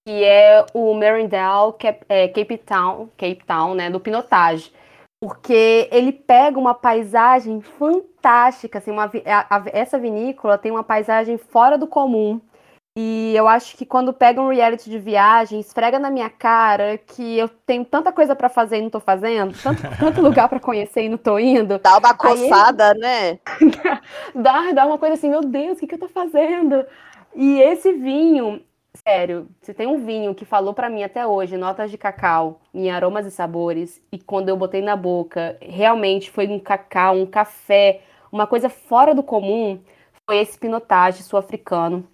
que 0.07 0.25
é 0.25 0.65
o 0.73 0.95
Merindale 0.95 1.73
Cape, 1.79 2.05
é, 2.09 2.27
Cape 2.29 2.59
Town, 2.59 3.09
Cape 3.17 3.45
Town, 3.47 3.75
né, 3.75 3.91
do 3.91 4.01
Pinotage. 4.01 4.73
Porque 5.23 5.89
ele 5.93 6.11
pega 6.11 6.59
uma 6.59 6.73
paisagem 6.73 7.61
fantástica, 7.61 8.79
assim, 8.79 8.91
uma, 8.91 9.05
a, 9.05 9.57
a, 9.57 9.65
essa 9.67 9.99
vinícola 9.99 10.57
tem 10.57 10.73
uma 10.73 10.83
paisagem 10.83 11.37
fora 11.37 11.77
do 11.77 11.87
comum. 11.87 12.41
E 12.97 13.33
eu 13.37 13.47
acho 13.47 13.77
que 13.77 13.87
quando 13.87 14.13
pega 14.13 14.41
um 14.41 14.51
reality 14.51 14.91
de 14.91 14.99
viagem, 14.99 15.61
esfrega 15.61 15.99
na 15.99 16.11
minha 16.11 16.29
cara 16.29 16.99
que 16.99 17.39
eu 17.39 17.49
tenho 17.49 17.85
tanta 17.85 18.11
coisa 18.13 18.35
para 18.35 18.49
fazer 18.49 18.79
e 18.79 18.83
não 18.83 18.91
tô 18.91 18.99
fazendo, 18.99 19.55
tanto, 19.63 19.83
tanto 19.99 20.21
lugar 20.21 20.49
para 20.49 20.59
conhecer 20.59 21.05
e 21.05 21.09
não 21.09 21.19
tô 21.19 21.39
indo. 21.39 21.79
Dá 21.79 21.99
uma 21.99 22.15
coçada, 22.15 22.91
ele... 22.91 23.01
né? 23.01 23.39
dá, 24.35 24.73
dá 24.73 24.87
uma 24.87 24.99
coisa 24.99 25.15
assim, 25.15 25.31
meu 25.31 25.41
Deus, 25.41 25.77
o 25.77 25.81
que, 25.81 25.87
que 25.87 25.95
eu 25.95 26.01
tô 26.01 26.09
fazendo? 26.09 26.85
E 27.35 27.61
esse 27.61 27.93
vinho, 27.93 28.61
Sério, 29.07 29.49
se 29.63 29.73
tem 29.73 29.87
um 29.87 30.05
vinho 30.05 30.35
que 30.35 30.45
falou 30.45 30.75
para 30.75 30.91
mim 30.91 31.05
até 31.05 31.25
hoje, 31.25 31.57
notas 31.57 31.93
de 31.93 31.97
cacau 31.97 32.61
em 32.75 32.91
aromas 32.91 33.25
e 33.25 33.31
sabores, 33.31 34.03
e 34.11 34.19
quando 34.19 34.49
eu 34.49 34.57
botei 34.57 34.83
na 34.83 34.97
boca, 34.97 35.57
realmente 35.63 36.29
foi 36.29 36.49
um 36.49 36.59
cacau, 36.59 37.15
um 37.15 37.27
café, 37.27 38.01
uma 38.33 38.49
coisa 38.49 38.69
fora 38.69 39.15
do 39.15 39.23
comum, 39.23 39.81
foi 40.27 40.39
esse 40.39 40.59
pinotage 40.59 41.23
sul-africano. 41.23 42.07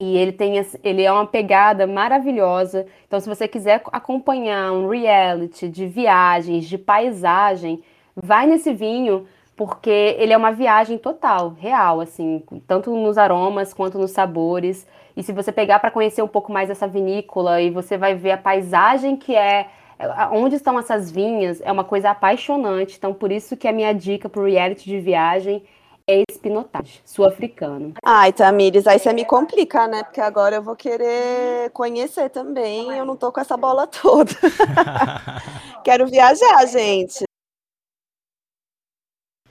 E 0.00 0.16
ele 0.16 0.32
tem 0.32 0.54
ele 0.82 1.02
é 1.02 1.12
uma 1.12 1.26
pegada 1.26 1.86
maravilhosa. 1.86 2.86
Então, 3.06 3.20
se 3.20 3.28
você 3.28 3.46
quiser 3.46 3.82
acompanhar 3.92 4.72
um 4.72 4.88
reality 4.88 5.68
de 5.68 5.86
viagens, 5.86 6.64
de 6.64 6.78
paisagem, 6.78 7.82
vai 8.16 8.46
nesse 8.46 8.72
vinho, 8.72 9.26
porque 9.54 10.16
ele 10.18 10.32
é 10.32 10.36
uma 10.38 10.52
viagem 10.52 10.96
total, 10.96 11.54
real, 11.58 12.00
assim, 12.00 12.42
tanto 12.66 12.96
nos 12.96 13.18
aromas 13.18 13.74
quanto 13.74 13.98
nos 13.98 14.10
sabores. 14.10 14.86
E 15.14 15.22
se 15.22 15.32
você 15.32 15.52
pegar 15.52 15.78
para 15.80 15.90
conhecer 15.90 16.22
um 16.22 16.28
pouco 16.28 16.50
mais 16.50 16.70
essa 16.70 16.88
vinícola 16.88 17.60
e 17.60 17.68
você 17.68 17.98
vai 17.98 18.14
ver 18.14 18.30
a 18.30 18.38
paisagem 18.38 19.18
que 19.18 19.36
é, 19.36 19.68
é 19.98 20.26
onde 20.32 20.56
estão 20.56 20.78
essas 20.78 21.10
vinhas, 21.10 21.60
é 21.60 21.70
uma 21.70 21.84
coisa 21.84 22.08
apaixonante. 22.08 22.96
Então, 22.96 23.12
por 23.12 23.30
isso 23.30 23.54
que 23.54 23.68
a 23.68 23.72
minha 23.72 23.92
dica 23.92 24.30
para 24.30 24.40
o 24.40 24.46
reality 24.46 24.86
de 24.88 24.98
viagem 24.98 25.62
é 26.40 26.48
espinotage, 26.50 27.02
sul-africano. 27.04 27.94
Ai, 28.02 28.32
Tamires, 28.32 28.86
aí 28.86 28.98
você 28.98 29.12
me 29.12 29.24
complica, 29.24 29.86
né? 29.86 30.02
Porque 30.02 30.20
agora 30.20 30.56
eu 30.56 30.62
vou 30.62 30.74
querer 30.74 31.70
conhecer 31.72 32.30
também. 32.30 32.90
Eu 32.96 33.04
não 33.04 33.16
tô 33.16 33.30
com 33.30 33.40
essa 33.40 33.56
bola 33.56 33.86
toda. 33.86 34.32
Quero 35.84 36.06
viajar, 36.06 36.66
gente. 36.66 37.24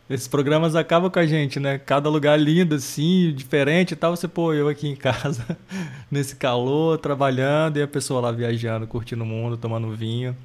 Esses 0.10 0.28
programas 0.28 0.76
acabam 0.76 1.12
com 1.12 1.20
a 1.20 1.26
gente, 1.26 1.60
né? 1.60 1.78
Cada 1.78 2.10
lugar 2.10 2.40
lindo, 2.40 2.74
assim, 2.74 3.32
diferente 3.36 3.92
e 3.92 3.96
tal. 3.96 4.16
Você, 4.16 4.28
pô, 4.28 4.52
eu 4.52 4.68
aqui 4.68 4.88
em 4.88 4.96
casa, 4.96 5.46
nesse 6.10 6.36
calor, 6.36 6.98
trabalhando, 6.98 7.78
e 7.78 7.84
a 7.84 7.88
pessoa 7.88 8.20
lá 8.20 8.32
viajando, 8.32 8.88
curtindo 8.88 9.24
o 9.24 9.28
mundo, 9.28 9.56
tomando 9.56 9.96
vinho. 9.96 10.36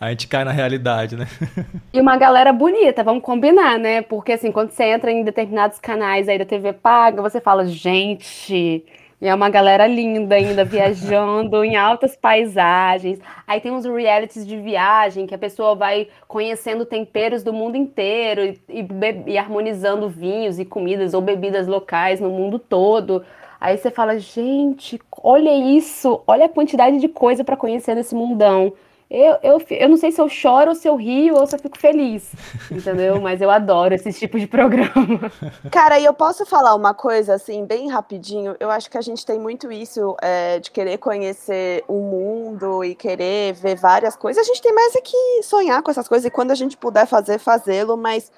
A 0.00 0.10
gente 0.10 0.28
cai 0.28 0.44
na 0.44 0.52
realidade, 0.52 1.16
né? 1.16 1.26
E 1.92 2.00
uma 2.00 2.16
galera 2.16 2.52
bonita, 2.52 3.02
vamos 3.02 3.22
combinar, 3.22 3.78
né? 3.78 4.02
Porque 4.02 4.32
assim, 4.32 4.52
quando 4.52 4.70
você 4.70 4.84
entra 4.84 5.10
em 5.10 5.24
determinados 5.24 5.78
canais 5.78 6.28
aí 6.28 6.38
da 6.38 6.44
TV 6.44 6.72
paga, 6.72 7.20
você 7.20 7.40
fala, 7.40 7.66
gente, 7.66 8.84
é 9.20 9.34
uma 9.34 9.50
galera 9.50 9.86
linda 9.88 10.36
ainda, 10.36 10.64
viajando 10.64 11.64
em 11.64 11.74
altas 11.76 12.14
paisagens. 12.14 13.18
Aí 13.44 13.60
tem 13.60 13.72
uns 13.72 13.84
realities 13.84 14.46
de 14.46 14.56
viagem 14.56 15.26
que 15.26 15.34
a 15.34 15.38
pessoa 15.38 15.74
vai 15.74 16.06
conhecendo 16.28 16.86
temperos 16.86 17.42
do 17.42 17.52
mundo 17.52 17.76
inteiro 17.76 18.44
e, 18.44 18.60
e, 18.68 18.86
e 19.32 19.38
harmonizando 19.38 20.08
vinhos 20.08 20.60
e 20.60 20.64
comidas 20.64 21.14
ou 21.14 21.20
bebidas 21.20 21.66
locais 21.66 22.20
no 22.20 22.30
mundo 22.30 22.60
todo. 22.60 23.24
Aí 23.60 23.76
você 23.76 23.90
fala, 23.90 24.16
gente, 24.20 25.00
olha 25.20 25.52
isso, 25.76 26.22
olha 26.24 26.44
a 26.44 26.48
quantidade 26.48 26.98
de 27.00 27.08
coisa 27.08 27.42
para 27.42 27.56
conhecer 27.56 27.96
nesse 27.96 28.14
mundão. 28.14 28.72
Eu, 29.10 29.38
eu, 29.42 29.62
eu 29.70 29.88
não 29.88 29.96
sei 29.96 30.12
se 30.12 30.20
eu 30.20 30.28
choro, 30.28 30.70
ou 30.70 30.74
se 30.74 30.86
eu 30.86 30.94
rio, 30.94 31.34
ou 31.34 31.46
se 31.46 31.56
eu 31.56 31.58
fico 31.58 31.78
feliz, 31.78 32.30
entendeu? 32.70 33.18
Mas 33.20 33.40
eu 33.40 33.50
adoro 33.50 33.94
esse 33.94 34.12
tipo 34.12 34.38
de 34.38 34.46
programa. 34.46 35.32
Cara, 35.72 35.98
e 35.98 36.04
eu 36.04 36.12
posso 36.12 36.44
falar 36.44 36.74
uma 36.74 36.92
coisa, 36.92 37.34
assim, 37.34 37.64
bem 37.64 37.88
rapidinho? 37.88 38.54
Eu 38.60 38.70
acho 38.70 38.90
que 38.90 38.98
a 38.98 39.00
gente 39.00 39.24
tem 39.24 39.38
muito 39.38 39.72
isso 39.72 40.14
é, 40.20 40.58
de 40.58 40.70
querer 40.70 40.98
conhecer 40.98 41.82
o 41.88 42.00
mundo 42.00 42.84
e 42.84 42.94
querer 42.94 43.54
ver 43.54 43.76
várias 43.76 44.14
coisas. 44.14 44.42
A 44.42 44.46
gente 44.46 44.60
tem 44.60 44.74
mais 44.74 44.94
é 44.94 45.00
que 45.00 45.42
sonhar 45.42 45.82
com 45.82 45.90
essas 45.90 46.06
coisas 46.06 46.26
e 46.26 46.30
quando 46.30 46.50
a 46.50 46.54
gente 46.54 46.76
puder 46.76 47.06
fazer, 47.06 47.38
fazê-lo, 47.38 47.96
mas 47.96 48.30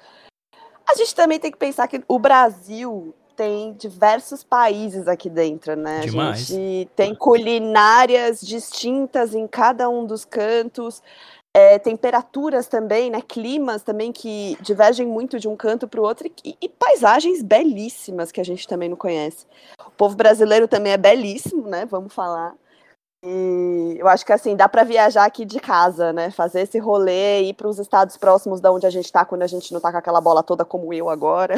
a 0.89 0.95
gente 0.95 1.13
também 1.13 1.37
tem 1.37 1.51
que 1.51 1.57
pensar 1.57 1.85
que 1.87 2.01
o 2.07 2.17
Brasil 2.17 3.13
tem 3.41 3.73
diversos 3.73 4.43
países 4.43 5.07
aqui 5.07 5.27
dentro, 5.27 5.75
né? 5.75 6.01
Demais. 6.01 6.51
A 6.51 6.53
gente 6.53 6.89
tem 6.95 7.15
culinárias 7.15 8.39
distintas 8.39 9.33
em 9.33 9.47
cada 9.47 9.89
um 9.89 10.05
dos 10.05 10.23
cantos. 10.23 11.01
É, 11.53 11.77
temperaturas 11.79 12.67
também, 12.67 13.09
né, 13.09 13.19
climas 13.19 13.83
também 13.83 14.13
que 14.13 14.57
divergem 14.61 15.05
muito 15.05 15.37
de 15.37 15.49
um 15.49 15.55
canto 15.57 15.85
para 15.85 15.99
o 15.99 16.03
outro 16.03 16.25
e, 16.45 16.55
e, 16.61 16.69
paisagens 16.69 17.41
belíssimas 17.41 18.31
que 18.31 18.39
a 18.39 18.43
gente 18.45 18.65
também 18.65 18.87
não 18.87 18.95
conhece. 18.95 19.45
O 19.85 19.91
povo 19.91 20.15
brasileiro 20.15 20.65
também 20.65 20.93
é 20.93 20.97
belíssimo, 20.97 21.67
né? 21.67 21.85
Vamos 21.85 22.13
falar. 22.13 22.53
E 23.23 23.97
eu 23.99 24.07
acho 24.07 24.25
que 24.25 24.33
assim, 24.33 24.55
dá 24.55 24.67
para 24.67 24.83
viajar 24.83 25.25
aqui 25.25 25.45
de 25.45 25.59
casa, 25.59 26.11
né? 26.11 26.31
Fazer 26.31 26.61
esse 26.61 26.79
rolê, 26.79 27.43
ir 27.43 27.53
para 27.53 27.67
os 27.67 27.77
estados 27.77 28.17
próximos 28.17 28.59
da 28.59 28.71
onde 28.71 28.87
a 28.87 28.89
gente 28.89 29.05
está 29.05 29.23
quando 29.23 29.43
a 29.43 29.47
gente 29.47 29.71
não 29.71 29.77
está 29.77 29.91
com 29.91 29.97
aquela 29.97 30.19
bola 30.19 30.41
toda 30.41 30.65
como 30.65 30.91
eu 30.91 31.07
agora. 31.07 31.53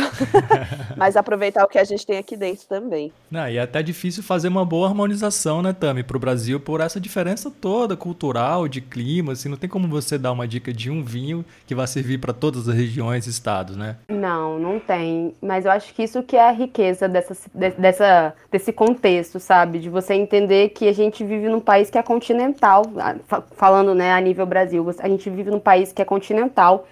Mas 0.97 1.15
aproveitar 1.15 1.63
o 1.63 1.69
que 1.69 1.77
a 1.77 1.83
gente 1.85 2.05
tem 2.05 2.17
aqui 2.17 2.35
dentro 2.35 2.67
também. 2.67 3.13
Não, 3.31 3.47
e 3.47 3.57
é 3.57 3.61
até 3.61 3.81
difícil 3.81 4.21
fazer 4.21 4.49
uma 4.49 4.65
boa 4.65 4.89
harmonização, 4.89 5.61
né, 5.61 5.71
Tami, 5.71 6.03
para 6.03 6.17
o 6.17 6.19
Brasil, 6.19 6.59
por 6.59 6.81
essa 6.81 6.99
diferença 6.99 7.49
toda 7.49 7.95
cultural, 7.95 8.67
de 8.67 8.81
clima, 8.81 9.31
assim, 9.31 9.47
não 9.47 9.55
tem 9.55 9.69
como 9.69 9.87
você 9.87 10.17
dar 10.17 10.33
uma 10.33 10.45
dica 10.45 10.73
de 10.73 10.91
um 10.91 11.01
vinho 11.01 11.45
que 11.65 11.73
vai 11.73 11.87
servir 11.87 12.17
para 12.17 12.33
todas 12.33 12.67
as 12.67 12.75
regiões 12.75 13.25
e 13.25 13.29
estados, 13.29 13.77
né? 13.77 13.95
Não, 14.09 14.59
não 14.59 14.81
tem. 14.81 15.33
Mas 15.41 15.63
eu 15.63 15.71
acho 15.71 15.93
que 15.93 16.03
isso 16.03 16.21
que 16.23 16.35
é 16.35 16.49
a 16.49 16.51
riqueza 16.51 17.07
dessa, 17.07 17.37
dessa, 17.77 18.33
desse 18.51 18.73
contexto, 18.73 19.39
sabe? 19.39 19.79
De 19.79 19.89
você 19.89 20.13
entender 20.13 20.69
que 20.69 20.89
a 20.89 20.93
gente 20.93 21.23
vive 21.23 21.52
num 21.53 21.61
país 21.61 21.89
que 21.89 21.97
é 21.97 22.03
continental, 22.03 22.83
falando 23.51 23.95
né, 23.95 24.11
a 24.11 24.19
nível 24.19 24.45
Brasil, 24.45 24.85
a 24.99 25.07
gente 25.07 25.29
vive 25.29 25.49
num 25.49 25.59
país 25.59 25.93
que 25.93 26.01
é 26.01 26.05
continental 26.05 26.85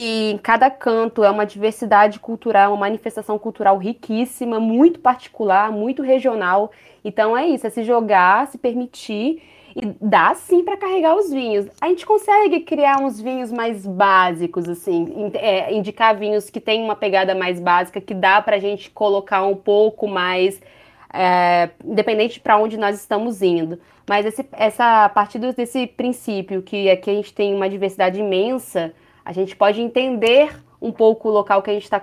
e 0.00 0.32
em 0.32 0.38
cada 0.38 0.70
canto 0.70 1.24
é 1.24 1.30
uma 1.30 1.46
diversidade 1.46 2.18
cultural, 2.18 2.72
uma 2.72 2.80
manifestação 2.80 3.38
cultural 3.38 3.78
riquíssima, 3.78 4.60
muito 4.60 5.00
particular, 5.00 5.72
muito 5.72 6.02
regional. 6.02 6.70
Então 7.04 7.36
é 7.36 7.46
isso, 7.46 7.66
é 7.66 7.70
se 7.70 7.82
jogar, 7.84 8.46
se 8.48 8.58
permitir 8.58 9.42
e 9.76 9.94
dá 10.00 10.34
sim 10.34 10.62
para 10.62 10.76
carregar 10.76 11.16
os 11.16 11.30
vinhos. 11.30 11.66
A 11.80 11.88
gente 11.88 12.04
consegue 12.04 12.60
criar 12.60 13.00
uns 13.00 13.20
vinhos 13.20 13.50
mais 13.50 13.86
básicos, 13.86 14.68
assim, 14.68 15.30
é, 15.34 15.72
indicar 15.74 16.16
vinhos 16.16 16.50
que 16.50 16.60
têm 16.60 16.82
uma 16.82 16.94
pegada 16.94 17.34
mais 17.34 17.58
básica, 17.58 18.00
que 18.00 18.14
dá 18.14 18.42
para 18.42 18.56
a 18.56 18.60
gente 18.60 18.90
colocar 18.90 19.42
um 19.44 19.56
pouco 19.56 20.06
mais 20.06 20.60
é, 21.14 21.70
independente 21.84 22.40
para 22.40 22.58
onde 22.58 22.76
nós 22.76 22.96
estamos 22.96 23.40
indo. 23.40 23.78
Mas 24.06 24.26
esse, 24.26 24.44
essa, 24.52 25.04
a 25.04 25.08
partir 25.08 25.38
desse 25.38 25.86
princípio 25.86 26.60
que 26.60 26.90
aqui 26.90 27.10
a 27.10 27.14
gente 27.14 27.32
tem 27.32 27.54
uma 27.54 27.70
diversidade 27.70 28.18
imensa, 28.18 28.92
a 29.24 29.32
gente 29.32 29.54
pode 29.54 29.80
entender 29.80 30.54
um 30.82 30.90
pouco 30.90 31.28
o 31.28 31.32
local 31.32 31.62
que 31.62 31.70
a 31.70 31.72
gente 31.72 31.84
está 31.84 32.02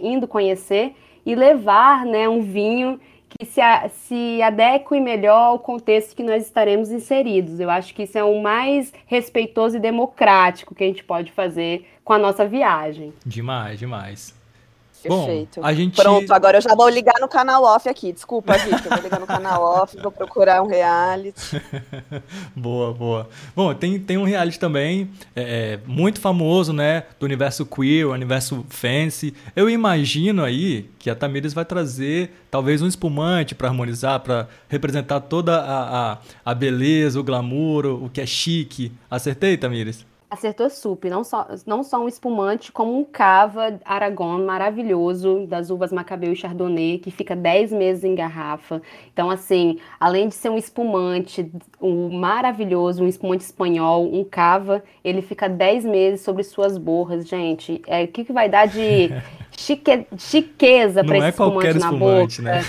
indo 0.00 0.28
conhecer 0.28 0.94
e 1.26 1.34
levar 1.34 2.06
né, 2.06 2.28
um 2.28 2.40
vinho 2.40 3.00
que 3.28 3.44
se, 3.44 3.60
a, 3.60 3.88
se 3.88 4.40
adeque 4.40 4.98
melhor 5.00 5.48
ao 5.48 5.58
contexto 5.58 6.14
que 6.14 6.22
nós 6.22 6.44
estaremos 6.44 6.92
inseridos. 6.92 7.58
Eu 7.58 7.68
acho 7.68 7.92
que 7.92 8.04
isso 8.04 8.16
é 8.16 8.22
o 8.22 8.40
mais 8.40 8.92
respeitoso 9.06 9.76
e 9.76 9.80
democrático 9.80 10.74
que 10.74 10.84
a 10.84 10.86
gente 10.86 11.02
pode 11.02 11.32
fazer 11.32 11.86
com 12.04 12.12
a 12.12 12.18
nossa 12.18 12.46
viagem. 12.46 13.12
Demais, 13.26 13.78
demais. 13.78 14.43
Perfeito. 15.08 15.60
Bom, 15.60 15.66
a 15.66 15.74
gente... 15.74 15.96
Pronto, 15.96 16.32
agora 16.32 16.58
eu 16.58 16.62
já 16.62 16.74
vou 16.74 16.88
ligar 16.88 17.20
no 17.20 17.28
canal 17.28 17.62
off 17.64 17.88
aqui. 17.88 18.12
Desculpa, 18.12 18.56
Vitor. 18.58 18.88
Vou 18.88 19.02
ligar 19.02 19.20
no 19.20 19.26
canal 19.26 19.62
off, 19.62 19.96
vou 19.96 20.10
procurar 20.10 20.62
um 20.62 20.66
reality. 20.66 21.60
boa, 22.54 22.92
boa. 22.92 23.28
Bom, 23.54 23.74
tem, 23.74 23.98
tem 23.98 24.16
um 24.16 24.24
reality 24.24 24.58
também 24.58 25.10
é, 25.34 25.42
é, 25.74 25.80
muito 25.86 26.20
famoso, 26.20 26.72
né? 26.72 27.04
Do 27.18 27.26
universo 27.26 27.66
queer, 27.66 28.06
universo 28.08 28.64
fancy. 28.68 29.34
Eu 29.54 29.68
imagino 29.68 30.42
aí 30.42 30.90
que 30.98 31.10
a 31.10 31.14
Tamires 31.14 31.52
vai 31.52 31.64
trazer 31.64 32.30
talvez 32.50 32.80
um 32.80 32.86
espumante 32.86 33.54
para 33.54 33.68
harmonizar, 33.68 34.20
para 34.20 34.48
representar 34.68 35.20
toda 35.20 35.60
a, 35.60 36.12
a, 36.12 36.18
a 36.44 36.54
beleza, 36.54 37.20
o 37.20 37.24
glamour, 37.24 37.86
o 37.86 38.08
que 38.08 38.20
é 38.20 38.26
chique. 38.26 38.92
Acertei, 39.10 39.56
Tamires? 39.56 40.04
Acertou 40.34 40.68
super, 40.68 41.08
não 41.08 41.22
só, 41.22 41.46
não 41.64 41.84
só 41.84 42.02
um 42.02 42.08
espumante, 42.08 42.72
como 42.72 42.98
um 42.98 43.04
cava 43.04 43.78
Aragon 43.84 44.44
maravilhoso, 44.44 45.46
das 45.46 45.70
uvas 45.70 45.92
Macabeu 45.92 46.32
e 46.32 46.36
Chardonnay, 46.36 46.98
que 46.98 47.12
fica 47.12 47.36
10 47.36 47.70
meses 47.70 48.02
em 48.02 48.16
garrafa. 48.16 48.82
Então, 49.12 49.30
assim, 49.30 49.78
além 50.00 50.26
de 50.26 50.34
ser 50.34 50.48
um 50.48 50.58
espumante 50.58 51.48
um 51.80 52.18
maravilhoso, 52.18 53.04
um 53.04 53.06
espumante 53.06 53.44
espanhol, 53.44 54.12
um 54.12 54.24
cava, 54.24 54.82
ele 55.04 55.22
fica 55.22 55.48
10 55.48 55.84
meses 55.84 56.22
sobre 56.22 56.42
suas 56.42 56.76
borras, 56.76 57.28
gente. 57.28 57.80
É, 57.86 58.02
o 58.02 58.08
que, 58.08 58.24
que 58.24 58.32
vai 58.32 58.48
dar 58.48 58.66
de 58.66 59.10
chique, 59.56 60.04
chiqueza 60.18 61.04
para 61.04 61.16
esse 61.16 61.26
é 61.26 61.30
espumante 61.30 61.78
na 61.78 61.86
espumante, 61.86 62.42
boca? 62.42 62.54
Né? 62.54 62.62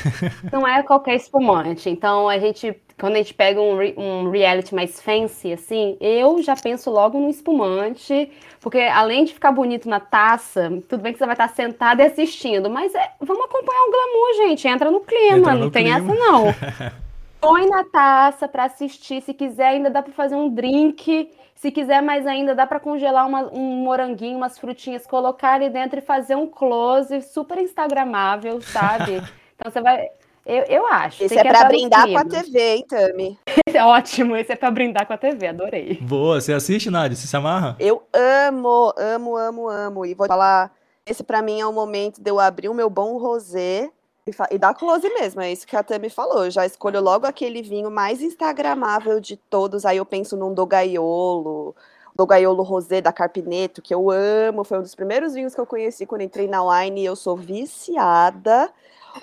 Não 0.54 0.68
é 0.68 0.84
qualquer 0.84 1.16
espumante. 1.16 1.90
Então, 1.90 2.30
a 2.30 2.38
gente 2.38 2.80
quando 3.00 3.16
a 3.16 3.18
gente 3.18 3.34
pega 3.34 3.60
um, 3.62 3.78
um 3.98 4.30
reality 4.30 4.74
mais 4.74 5.02
fancy, 5.02 5.52
assim, 5.52 5.98
eu 6.00 6.42
já 6.42 6.56
penso 6.56 6.90
logo 6.90 7.20
no 7.20 7.30
espumante, 7.30 8.32
porque 8.62 8.80
além 8.80 9.26
de 9.26 9.34
ficar 9.34 9.52
bonito 9.52 9.90
na 9.90 10.00
taça, 10.00 10.82
tudo 10.88 11.02
bem 11.02 11.12
que 11.12 11.20
você 11.20 11.26
vai 11.26 11.34
estar 11.34 11.50
sentado 11.50 12.00
e 12.00 12.04
assistindo, 12.04 12.70
mas 12.70 12.96
é, 12.96 13.12
vamos 13.20 13.44
acompanhar 13.46 13.82
o 13.82 13.92
glamour, 13.92 14.48
gente. 14.48 14.68
Entra 14.68 14.90
no 14.90 15.02
clima, 15.02 15.38
Entra 15.38 15.54
no 15.54 15.60
não 15.66 15.72
clima. 15.72 15.72
tem 15.72 15.92
essa 15.92 16.14
não. 16.14 16.46
Põe 17.42 17.70
na 17.70 17.84
taça 17.84 18.48
para 18.48 18.64
assistir, 18.64 19.22
se 19.22 19.34
quiser 19.34 19.68
ainda 19.68 19.90
dá 19.90 20.02
para 20.02 20.14
fazer 20.14 20.36
um 20.36 20.50
drink, 20.50 21.30
se 21.54 21.72
quiser 21.72 22.02
mais 22.02 22.26
ainda 22.26 22.56
dá 22.56 22.66
para 22.66 22.80
congelar 22.80 23.28
uma, 23.28 23.44
um 23.54 23.84
moranguinho, 23.84 24.38
umas 24.38 24.58
frutinhas, 24.58 25.06
colocar 25.06 25.54
ali 25.54 25.70
dentro 25.70 26.00
e 26.00 26.02
fazer 26.02 26.36
um 26.36 26.48
close 26.48 27.22
super 27.22 27.58
instagramável, 27.58 28.62
sabe? 28.62 29.22
Então 29.58 29.72
você 29.72 29.80
vai 29.80 30.10
eu, 30.46 30.64
eu 30.66 30.88
acho. 30.88 31.24
Esse 31.24 31.38
é 31.38 31.44
para 31.44 31.66
brindar 31.66 32.08
com 32.08 32.18
a 32.18 32.26
TV, 32.26 32.76
hein, 32.76 32.86
Tami? 32.88 33.40
Esse 33.68 33.78
é 33.78 33.84
ótimo, 33.84 34.36
esse 34.38 34.54
é 34.54 34.56
para 34.56 34.72
brindar 34.72 35.06
com 35.06 35.14
a 35.14 35.18
TV, 35.18 35.48
adorei. 35.48 35.98
Boa, 36.02 36.40
você 36.40 36.54
assiste, 36.54 36.90
Nádia? 36.90 37.18
Você 37.18 37.28
se 37.28 37.36
amarra? 37.36 37.76
Eu 37.78 38.04
amo, 38.14 38.94
amo, 38.98 39.36
amo, 39.36 39.70
amo. 39.70 40.06
E 40.06 40.14
vou 40.14 40.28
falar, 40.28 40.72
esse 41.06 41.24
para 41.24 41.42
mim 41.42 41.60
é 41.60 41.66
o 41.66 41.74
momento 41.74 42.22
de 42.22 42.30
eu 42.30 42.40
abrir 42.40 42.70
o 42.70 42.74
meu 42.74 42.90
bom 42.90 43.18
rosé 43.18 43.90
e, 44.28 44.56
e 44.56 44.58
dar 44.58 44.74
close 44.74 45.08
mesmo, 45.10 45.42
é 45.42 45.52
isso 45.52 45.68
que 45.68 45.76
a 45.76 45.84
Tami 45.84 46.10
falou. 46.10 46.46
Eu 46.46 46.52
já 46.52 46.66
escolho 46.66 47.02
logo 47.02 47.28
aquele 47.28 47.62
vinho 47.62 47.92
mais 47.92 48.22
instagramável 48.22 49.20
de 49.20 49.38
todos. 49.38 49.86
Aí 49.86 49.98
eu 49.98 50.06
penso 50.06 50.38
num 50.38 50.54
Dogaiolo, 50.54 51.76
Dogaiolo 52.16 52.64
Rosé 52.64 53.02
da 53.02 53.12
Carpineto, 53.12 53.82
que 53.82 53.94
eu 53.94 54.10
amo. 54.10 54.64
Foi 54.64 54.80
um 54.80 54.82
dos 54.82 54.96
primeiros 54.96 55.34
vinhos 55.34 55.54
que 55.54 55.60
eu 55.60 55.66
conheci 55.66 56.06
quando 56.06 56.22
entrei 56.22 56.48
na 56.48 56.64
wine 56.64 57.02
e 57.02 57.06
eu 57.06 57.16
sou 57.16 57.36
viciada. 57.36 58.70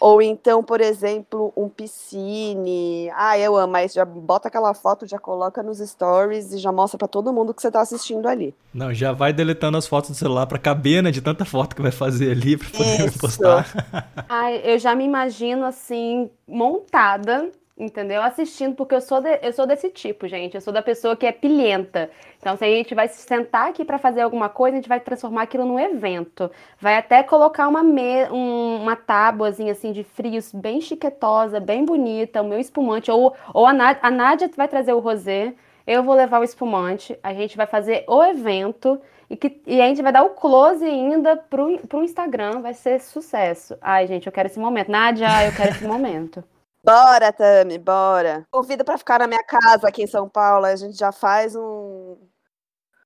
Ou 0.01 0.23
então, 0.23 0.63
por 0.63 0.81
exemplo, 0.81 1.53
um 1.57 1.69
piscine. 1.69 3.11
Ah, 3.15 3.39
eu 3.39 3.57
amo, 3.57 3.73
mas 3.73 3.93
já 3.93 4.05
bota 4.05 4.49
aquela 4.49 4.73
foto, 4.75 5.07
já 5.07 5.19
coloca 5.19 5.63
nos 5.63 5.79
stories 5.79 6.53
e 6.53 6.59
já 6.59 6.73
mostra 6.73 6.99
para 6.99 7.09
todo 7.09 7.33
mundo 7.33 7.53
que 7.53 7.61
você 7.61 7.71
tá 7.71 7.81
assistindo 7.81 8.27
ali. 8.27 8.55
Não, 8.73 8.93
já 8.93 9.13
vai 9.13 9.33
deletando 9.33 9.77
as 9.77 9.87
fotos 9.87 10.11
do 10.11 10.17
celular 10.17 10.47
para 10.47 10.59
caber, 10.59 11.03
né, 11.03 11.11
de 11.11 11.21
tanta 11.21 11.45
foto 11.45 11.77
que 11.77 11.83
vai 11.83 11.93
fazer 11.93 12.31
ali 12.31 12.57
para 12.57 12.71
poder 12.71 13.07
Isso. 13.07 13.19
postar. 13.19 13.67
Ai, 14.29 14.63
eu 14.65 14.79
já 14.79 14.95
me 14.95 15.05
imagino 15.05 15.65
assim 15.65 16.31
montada 16.49 17.51
entendeu? 17.77 18.23
Assistindo, 18.23 18.75
porque 18.75 18.95
eu 18.95 19.01
sou, 19.01 19.21
de, 19.21 19.39
eu 19.43 19.53
sou 19.53 19.67
desse 19.67 19.91
tipo, 19.91 20.29
gente. 20.29 20.55
Eu 20.55 20.61
sou 20.61 20.73
da 20.73 20.83
pessoa 20.83 21.17
que 21.17 21.27
é 21.27 21.33
pilhenta. 21.33 22.11
Então, 22.39 22.57
se 22.57 22.65
a 22.65 22.69
gente 22.69 22.95
vai 22.95 23.09
se 23.09 23.23
sentar 23.23 23.69
aqui 23.71 23.85
para 23.85 23.99
fazer 23.99 24.21
alguma 24.21 24.49
coisa, 24.49 24.77
a 24.77 24.81
gente 24.81 24.89
vai 24.89 25.01
transformar 25.01 25.43
aquilo 25.43 25.65
num 25.65 25.79
evento. 25.79 26.51
Vai 26.81 26.97
até 26.97 27.23
colocar 27.23 27.69
uma, 27.69 27.83
me, 27.83 28.29
um, 28.31 28.83
uma 28.83 28.97
tábuazinha 28.97 29.73
assim 29.73 29.93
de 29.93 30.05
frios 30.05 30.53
bem 30.53 30.81
chiquetosa, 30.81 31.61
bem 31.61 31.85
bonita, 31.85 32.43
o 32.43 32.49
meu 32.49 32.59
espumante. 32.59 33.11
Ou, 33.11 33.35
ou 33.53 33.67
a, 33.67 33.73
Nádia, 33.73 34.01
a 34.03 34.11
Nádia 34.11 34.51
vai 34.57 34.69
trazer 34.69 34.93
o 34.93 35.01
rosé, 35.01 35.55
eu 35.87 36.03
vou 36.03 36.15
levar 36.15 36.41
o 36.41 36.45
espumante, 36.45 37.19
a 37.23 37.35
gente 37.35 37.57
vai 37.57 37.67
fazer 37.67 38.05
o 38.09 38.23
evento. 38.23 39.01
E, 39.31 39.37
que, 39.37 39.63
e 39.67 39.81
a 39.81 39.87
gente 39.87 40.03
vai 40.03 40.13
dar 40.13 40.25
o 40.25 40.31
close 40.31 40.85
ainda 40.85 41.37
pro, 41.37 41.79
pro 41.89 42.05
Instagram, 42.05 42.61
vai 42.61 42.75
ser 42.75 43.01
sucesso. 43.01 43.75
Ai, 43.81 44.07
gente, 44.07 44.27
eu 44.27 44.33
quero 44.33 44.47
esse 44.47 44.61
momento. 44.61 44.91
Nádia, 44.91 45.27
eu 45.47 45.57
quero 45.57 45.71
esse 45.71 45.87
momento. 45.87 46.45
Bora, 46.85 47.33
Tami, 47.33 47.79
bora. 47.79 48.45
Convido 48.51 48.85
para 48.85 48.99
ficar 48.99 49.21
na 49.21 49.29
minha 49.29 49.45
casa 49.45 49.89
aqui 49.89 50.03
em 50.03 50.07
São 50.07 50.29
Paulo. 50.29 50.67
A 50.67 50.75
gente 50.75 50.99
já 50.99 51.13
faz 51.13 51.55
um, 51.55 52.17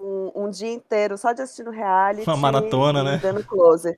um, 0.00 0.32
um 0.34 0.50
dia 0.50 0.72
inteiro 0.72 1.18
só 1.18 1.32
de 1.32 1.42
assistindo 1.42 1.70
reality. 1.70 2.28
Uma 2.28 2.36
maratona, 2.36 3.02
né? 3.02 3.18
Dando 3.18 3.44
close. 3.44 3.94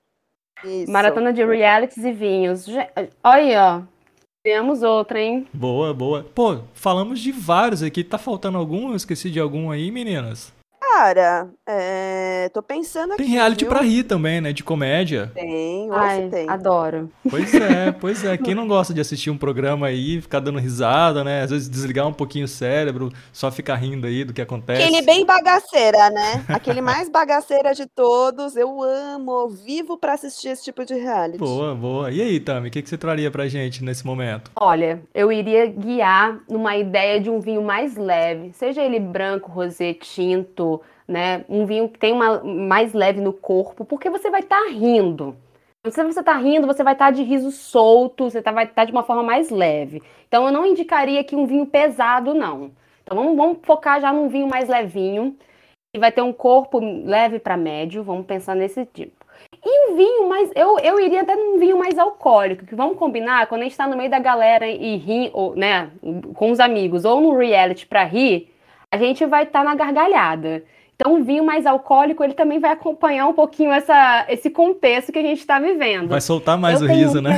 Isso. 0.64 0.91
Maratona 0.91 1.33
de 1.33 1.45
realities 1.45 2.05
e 2.05 2.12
vinhos. 2.12 2.67
Olha, 3.23 3.77
ó. 3.77 3.99
Temos 4.43 4.83
outra, 4.83 5.21
hein? 5.21 5.47
Boa, 5.53 5.95
boa. 5.95 6.25
Pô, 6.35 6.61
falamos 6.75 7.21
de 7.21 7.31
vários 7.31 7.83
aqui. 7.83 8.03
Tá 8.03 8.19
faltando 8.19 8.59
algum? 8.59 8.91
Eu 8.91 8.97
esqueci 8.97 9.31
de 9.31 9.38
algum 9.38 9.71
aí, 9.71 9.91
meninas? 9.91 10.53
Cara, 10.98 11.48
é... 11.64 12.50
tô 12.52 12.61
pensando 12.61 13.12
aqui. 13.12 13.22
Tem 13.22 13.30
reality 13.30 13.64
viu? 13.64 13.72
pra 13.72 13.82
rir 13.82 14.02
também, 14.02 14.40
né? 14.40 14.52
De 14.52 14.64
comédia. 14.64 15.30
Tem, 15.32 15.88
Ai, 15.92 16.28
tem. 16.28 16.50
Adoro. 16.50 17.08
Pois 17.30 17.54
é, 17.54 17.92
pois 18.00 18.24
é. 18.24 18.37
Quem 18.37 18.52
não 18.52 18.66
gosta 18.66 18.92
de 18.92 19.00
assistir 19.00 19.30
um 19.30 19.38
programa 19.38 19.87
aí, 19.87 20.20
ficar 20.20 20.40
dando 20.40 20.58
risada, 20.58 21.22
né? 21.22 21.42
Às 21.42 21.50
vezes 21.50 21.68
desligar 21.68 22.08
um 22.08 22.12
pouquinho 22.12 22.46
o 22.46 22.48
cérebro, 22.48 23.12
só 23.32 23.48
ficar 23.48 23.76
rindo 23.76 24.08
aí 24.08 24.24
do 24.24 24.32
que 24.32 24.42
acontece. 24.42 24.82
Aquele 24.82 25.02
bem 25.02 25.24
bagaceira, 25.24 26.11
né? 26.11 26.44
Aquele 26.48 26.80
mais 26.80 27.08
bagaceira 27.08 27.72
de 27.74 27.87
todos. 27.87 28.56
Eu 28.56 28.82
amo, 28.82 29.48
vivo 29.50 29.96
pra 29.96 30.14
assistir 30.14 30.48
esse 30.48 30.64
tipo 30.64 30.84
de 30.84 30.94
reality. 30.94 31.38
Boa, 31.38 31.76
boa. 31.76 32.11
E 32.11 32.20
aí, 32.20 32.40
Tami, 32.40 32.66
o 32.66 32.70
que, 32.72 32.82
que 32.82 32.88
você 32.88 32.98
traria 32.98 33.30
pra 33.30 33.46
gente 33.46 33.84
nesse 33.84 34.04
momento? 34.04 34.50
Olha, 34.56 35.00
eu 35.14 35.30
iria 35.30 35.64
guiar 35.66 36.40
numa 36.50 36.76
ideia 36.76 37.20
de 37.20 37.30
um 37.30 37.38
vinho 37.38 37.62
mais 37.62 37.96
leve, 37.96 38.52
seja 38.52 38.82
ele 38.82 38.98
branco, 38.98 39.48
rosé, 39.52 39.94
tinto 39.94 40.82
né? 41.09 41.44
Um 41.49 41.64
vinho 41.64 41.88
que 41.88 41.99
tem 41.99 42.12
uma 42.12 42.44
mais 42.44 42.92
leve 42.92 43.21
no 43.21 43.33
corpo, 43.33 43.85
porque 43.85 44.11
você 44.11 44.31
vai 44.31 44.40
estar 44.40 44.61
tá 44.61 44.68
rindo. 44.71 45.35
Se 45.90 46.05
você 46.05 46.21
está 46.21 46.37
rindo, 46.37 46.66
você 46.66 46.85
vai 46.85 46.92
estar 46.92 47.07
tá 47.07 47.11
de 47.11 47.23
riso 47.23 47.51
solto, 47.51 48.25
você 48.25 48.42
tá, 48.42 48.53
vai 48.53 48.64
estar 48.64 48.75
tá 48.75 48.85
de 48.85 48.92
uma 48.92 49.03
forma 49.03 49.23
mais 49.23 49.49
leve. 49.49 50.03
Então, 50.27 50.44
eu 50.44 50.53
não 50.53 50.66
indicaria 50.66 51.21
aqui 51.21 51.35
um 51.35 51.47
vinho 51.47 51.64
pesado, 51.64 52.35
não. 52.35 52.73
Então, 53.03 53.16
vamos, 53.16 53.37
vamos 53.37 53.59
focar 53.62 54.01
já 54.01 54.12
num 54.12 54.29
vinho 54.29 54.47
mais 54.47 54.68
levinho, 54.68 55.35
que 55.92 55.99
vai 55.99 56.12
ter 56.12 56.21
um 56.21 56.33
corpo 56.33 56.79
leve 56.79 57.38
para 57.38 57.57
médio, 57.57 58.03
vamos 58.03 58.27
pensar 58.27 58.55
nesse 58.55 58.85
tipo. 58.85 59.25
E 59.64 59.90
um 59.90 59.97
vinho 59.97 60.29
mais. 60.29 60.51
Eu, 60.55 60.79
eu 60.79 61.01
iria 61.01 61.23
até 61.23 61.35
num 61.35 61.59
vinho 61.59 61.79
mais 61.79 61.99
alcoólico, 61.99 62.66
que 62.66 62.75
vamos 62.75 62.99
combinar, 62.99 63.47
quando 63.47 63.62
a 63.62 63.64
gente 63.64 63.73
está 63.73 63.87
no 63.87 63.97
meio 63.97 64.11
da 64.11 64.18
galera 64.18 64.66
e 64.66 64.97
ri, 64.97 65.31
ou, 65.33 65.55
né, 65.57 65.90
com 66.35 66.51
os 66.51 66.61
amigos, 66.61 67.05
ou 67.05 67.21
no 67.21 67.37
reality 67.37 67.87
para 67.87 68.05
rir, 68.05 68.53
a 68.92 68.97
gente 68.99 69.25
vai 69.27 69.44
estar 69.44 69.61
tá 69.61 69.64
na 69.64 69.75
gargalhada. 69.75 70.64
Então, 71.00 71.20
o 71.20 71.22
vinho 71.22 71.44
mais 71.44 71.64
alcoólico, 71.64 72.24
ele 72.24 72.34
também 72.34 72.58
vai 72.58 72.72
acompanhar 72.72 73.28
um 73.28 73.32
pouquinho 73.32 73.70
essa, 73.70 74.26
esse 74.28 74.50
contexto 74.50 75.12
que 75.12 75.18
a 75.20 75.22
gente 75.22 75.38
está 75.38 75.61
vivendo. 75.61 76.08
Vai 76.08 76.20
soltar 76.20 76.58
mais 76.58 76.82
eu 76.82 76.88
o 76.88 76.90
riso, 76.90 77.22
né? 77.22 77.30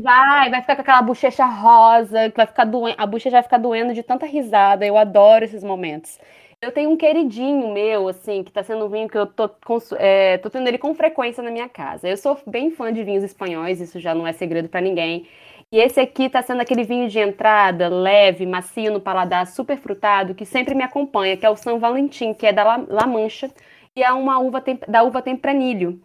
Vai, 0.00 0.48
vai 0.48 0.60
ficar 0.60 0.76
com 0.76 0.82
aquela 0.82 1.02
bochecha 1.02 1.44
rosa, 1.44 2.30
que 2.30 2.36
vai 2.36 2.46
ficar 2.46 2.64
doendo, 2.64 2.94
a 2.96 3.04
bochecha 3.04 3.34
vai 3.34 3.42
ficar 3.42 3.58
doendo 3.58 3.92
de 3.92 4.02
tanta 4.02 4.24
risada. 4.26 4.86
Eu 4.86 4.96
adoro 4.96 5.44
esses 5.44 5.64
momentos. 5.64 6.20
Eu 6.62 6.70
tenho 6.70 6.90
um 6.90 6.96
queridinho 6.96 7.72
meu, 7.72 8.06
assim, 8.06 8.44
que 8.44 8.52
tá 8.52 8.62
sendo 8.62 8.86
um 8.86 8.88
vinho 8.88 9.08
que 9.08 9.18
eu 9.18 9.26
tô, 9.26 9.50
é, 9.98 10.38
tô 10.38 10.48
tendo 10.48 10.68
ele 10.68 10.78
com 10.78 10.94
frequência 10.94 11.42
na 11.42 11.50
minha 11.50 11.68
casa. 11.68 12.08
Eu 12.08 12.16
sou 12.16 12.38
bem 12.46 12.70
fã 12.70 12.92
de 12.92 13.02
vinhos 13.02 13.24
espanhóis, 13.24 13.80
isso 13.80 13.98
já 13.98 14.14
não 14.14 14.24
é 14.24 14.32
segredo 14.32 14.68
para 14.68 14.80
ninguém. 14.80 15.26
E 15.72 15.80
esse 15.80 15.98
aqui 15.98 16.28
tá 16.28 16.42
sendo 16.42 16.60
aquele 16.60 16.84
vinho 16.84 17.08
de 17.08 17.18
entrada, 17.18 17.88
leve, 17.88 18.44
macio 18.44 18.92
no 18.92 19.00
paladar, 19.00 19.46
super 19.46 19.78
frutado, 19.78 20.34
que 20.34 20.44
sempre 20.44 20.74
me 20.74 20.84
acompanha, 20.84 21.34
que 21.34 21.46
é 21.46 21.50
o 21.50 21.56
São 21.56 21.78
Valentim, 21.78 22.34
que 22.34 22.46
é 22.46 22.52
da 22.52 22.76
La, 22.76 23.06
Mancha, 23.06 23.50
e 23.96 24.02
é 24.02 24.12
uma 24.12 24.38
uva 24.38 24.62
da 24.86 25.02
uva 25.02 25.22
tempranilho. 25.22 25.98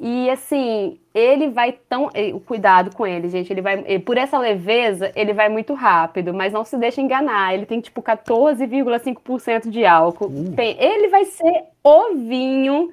E 0.00 0.28
assim, 0.30 0.98
ele 1.14 1.50
vai 1.50 1.72
tão. 1.72 2.10
Cuidado 2.46 2.96
com 2.96 3.06
ele, 3.06 3.28
gente. 3.28 3.52
Ele 3.52 3.60
vai. 3.60 3.98
Por 4.00 4.16
essa 4.16 4.38
leveza, 4.38 5.12
ele 5.14 5.32
vai 5.32 5.48
muito 5.48 5.74
rápido, 5.74 6.34
mas 6.34 6.52
não 6.52 6.64
se 6.64 6.76
deixe 6.76 7.00
enganar. 7.00 7.54
Ele 7.54 7.66
tem 7.66 7.80
tipo 7.80 8.02
14,5% 8.02 9.68
de 9.68 9.84
álcool. 9.84 10.26
Uh. 10.28 10.54
Ele 10.58 11.08
vai 11.08 11.26
ser 11.26 11.64
o 11.82 12.14
vinho 12.14 12.92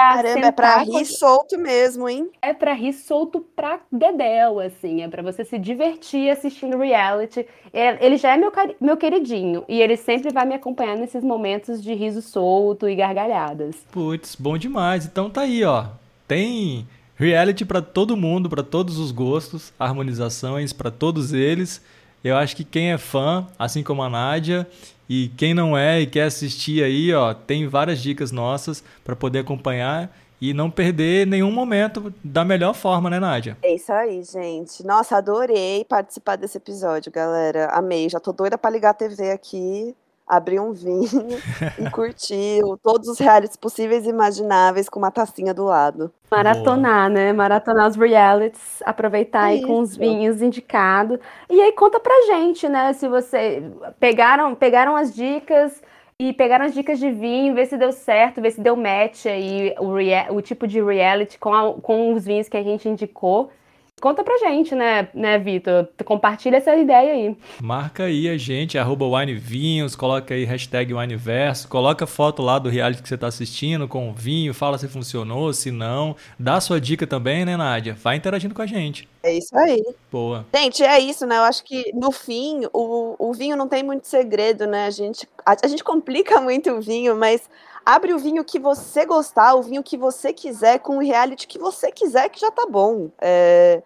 Caramba, 0.00 0.46
é 0.46 0.52
pra 0.52 0.78
rir 0.78 1.04
solto 1.04 1.58
mesmo, 1.58 2.08
hein? 2.08 2.30
É 2.40 2.54
pra 2.54 2.72
rir 2.72 2.92
solto 2.92 3.40
pra 3.54 3.80
dedéu, 3.92 4.58
assim. 4.58 5.02
É 5.02 5.08
pra 5.08 5.22
você 5.22 5.44
se 5.44 5.58
divertir 5.58 6.30
assistindo 6.30 6.78
reality. 6.78 7.46
É, 7.72 8.04
ele 8.04 8.16
já 8.16 8.32
é 8.32 8.36
meu, 8.36 8.50
meu 8.80 8.96
queridinho. 8.96 9.64
E 9.68 9.80
ele 9.80 9.96
sempre 9.96 10.32
vai 10.32 10.46
me 10.46 10.54
acompanhar 10.54 10.96
nesses 10.96 11.22
momentos 11.22 11.82
de 11.82 11.92
riso 11.92 12.22
solto 12.22 12.88
e 12.88 12.94
gargalhadas. 12.94 13.76
Putz, 13.92 14.34
bom 14.34 14.56
demais. 14.56 15.04
Então 15.04 15.28
tá 15.28 15.42
aí, 15.42 15.62
ó. 15.64 15.86
Tem 16.26 16.86
reality 17.16 17.64
para 17.66 17.82
todo 17.82 18.16
mundo, 18.16 18.48
para 18.48 18.62
todos 18.62 18.98
os 18.98 19.12
gostos, 19.12 19.72
harmonizações 19.78 20.72
para 20.72 20.90
todos 20.90 21.34
eles. 21.34 21.84
Eu 22.24 22.36
acho 22.36 22.56
que 22.56 22.64
quem 22.64 22.92
é 22.92 22.98
fã, 22.98 23.46
assim 23.58 23.82
como 23.82 24.02
a 24.02 24.08
Nádia, 24.08 24.66
e 25.12 25.28
quem 25.36 25.52
não 25.52 25.76
é 25.76 26.00
e 26.00 26.06
quer 26.06 26.22
assistir 26.22 26.84
aí, 26.84 27.12
ó, 27.12 27.34
tem 27.34 27.66
várias 27.66 28.00
dicas 28.00 28.30
nossas 28.30 28.80
para 29.02 29.16
poder 29.16 29.40
acompanhar 29.40 30.16
e 30.40 30.54
não 30.54 30.70
perder 30.70 31.26
nenhum 31.26 31.50
momento 31.50 32.14
da 32.22 32.44
melhor 32.44 32.74
forma, 32.74 33.10
né, 33.10 33.18
Nádia? 33.18 33.58
É 33.60 33.74
isso 33.74 33.92
aí, 33.92 34.22
gente. 34.22 34.86
Nossa, 34.86 35.16
adorei 35.16 35.84
participar 35.84 36.36
desse 36.36 36.58
episódio, 36.58 37.10
galera. 37.10 37.66
Amei. 37.72 38.08
Já 38.08 38.20
tô 38.20 38.32
doida 38.32 38.56
para 38.56 38.70
ligar 38.70 38.90
a 38.90 38.94
TV 38.94 39.32
aqui 39.32 39.96
abrir 40.30 40.60
um 40.60 40.72
vinho 40.72 41.08
e 41.78 41.90
curtir 41.90 42.60
todos 42.82 43.08
os 43.08 43.18
realities 43.18 43.56
possíveis 43.56 44.06
e 44.06 44.10
imagináveis 44.10 44.88
com 44.88 45.00
uma 45.00 45.10
tacinha 45.10 45.52
do 45.52 45.64
lado. 45.64 46.12
Maratonar, 46.30 47.08
Boa. 47.08 47.08
né? 47.08 47.32
Maratonar 47.32 47.88
os 47.88 47.96
realities, 47.96 48.80
aproveitar 48.86 49.44
aí 49.44 49.62
com 49.62 49.80
os 49.80 49.96
vinhos 49.96 50.40
indicados. 50.40 51.18
E 51.50 51.60
aí 51.60 51.72
conta 51.72 51.98
pra 51.98 52.14
gente, 52.26 52.68
né? 52.68 52.92
Se 52.92 53.08
você 53.08 53.62
pegaram, 53.98 54.54
pegaram 54.54 54.96
as 54.96 55.12
dicas 55.12 55.82
e 56.16 56.32
pegaram 56.32 56.66
as 56.66 56.74
dicas 56.74 56.98
de 57.00 57.10
vinho, 57.10 57.54
ver 57.54 57.66
se 57.66 57.76
deu 57.76 57.90
certo, 57.90 58.40
ver 58.40 58.52
se 58.52 58.60
deu 58.60 58.76
match 58.76 59.26
aí 59.26 59.74
o, 59.78 60.36
o 60.36 60.40
tipo 60.40 60.68
de 60.68 60.80
reality 60.80 61.38
com, 61.38 61.52
a, 61.52 61.74
com 61.74 62.14
os 62.14 62.24
vinhos 62.24 62.48
que 62.48 62.56
a 62.56 62.62
gente 62.62 62.88
indicou. 62.88 63.50
Conta 64.00 64.24
pra 64.24 64.38
gente, 64.38 64.74
né, 64.74 65.08
né, 65.12 65.38
Vitor? 65.38 65.88
Compartilha 66.04 66.56
essa 66.56 66.74
ideia 66.74 67.12
aí. 67.12 67.36
Marca 67.60 68.04
aí 68.04 68.28
a 68.28 68.36
gente, 68.36 68.78
arroba 68.78 69.06
winevinhos, 69.06 69.94
coloca 69.94 70.34
aí 70.34 70.44
hashtag 70.44 70.94
wineverso, 70.94 71.68
coloca 71.68 72.06
foto 72.06 72.42
lá 72.42 72.58
do 72.58 72.68
reality 72.68 73.02
que 73.02 73.08
você 73.08 73.18
tá 73.18 73.26
assistindo 73.26 73.86
com 73.86 74.08
o 74.08 74.12
vinho, 74.12 74.54
fala 74.54 74.78
se 74.78 74.88
funcionou, 74.88 75.52
se 75.52 75.70
não. 75.70 76.16
Dá 76.38 76.60
sua 76.60 76.80
dica 76.80 77.06
também, 77.06 77.44
né, 77.44 77.56
Nádia? 77.56 77.94
Vai 77.94 78.16
interagindo 78.16 78.54
com 78.54 78.62
a 78.62 78.66
gente. 78.66 79.08
É 79.22 79.36
isso 79.36 79.56
aí. 79.56 79.82
Boa. 80.10 80.46
Gente, 80.54 80.82
é 80.82 80.98
isso, 80.98 81.26
né? 81.26 81.36
Eu 81.36 81.42
acho 81.42 81.62
que 81.62 81.92
no 81.94 82.10
fim, 82.10 82.62
o, 82.72 83.16
o 83.18 83.34
vinho 83.34 83.56
não 83.56 83.68
tem 83.68 83.82
muito 83.82 84.06
segredo, 84.06 84.66
né? 84.66 84.86
A 84.86 84.90
gente, 84.90 85.28
a, 85.50 85.56
a 85.66 85.68
gente 85.68 85.84
complica 85.84 86.40
muito 86.40 86.70
o 86.70 86.80
vinho, 86.80 87.16
mas 87.16 87.48
abre 87.84 88.12
o 88.12 88.18
vinho 88.18 88.44
que 88.44 88.58
você 88.58 89.04
gostar, 89.04 89.54
o 89.54 89.62
vinho 89.62 89.82
que 89.82 89.96
você 89.96 90.32
quiser, 90.32 90.78
com 90.78 90.98
o 90.98 91.00
reality 91.00 91.46
que 91.46 91.58
você 91.58 91.90
quiser, 91.90 92.28
que 92.28 92.40
já 92.40 92.50
tá 92.50 92.66
bom. 92.66 93.10
É... 93.20 93.82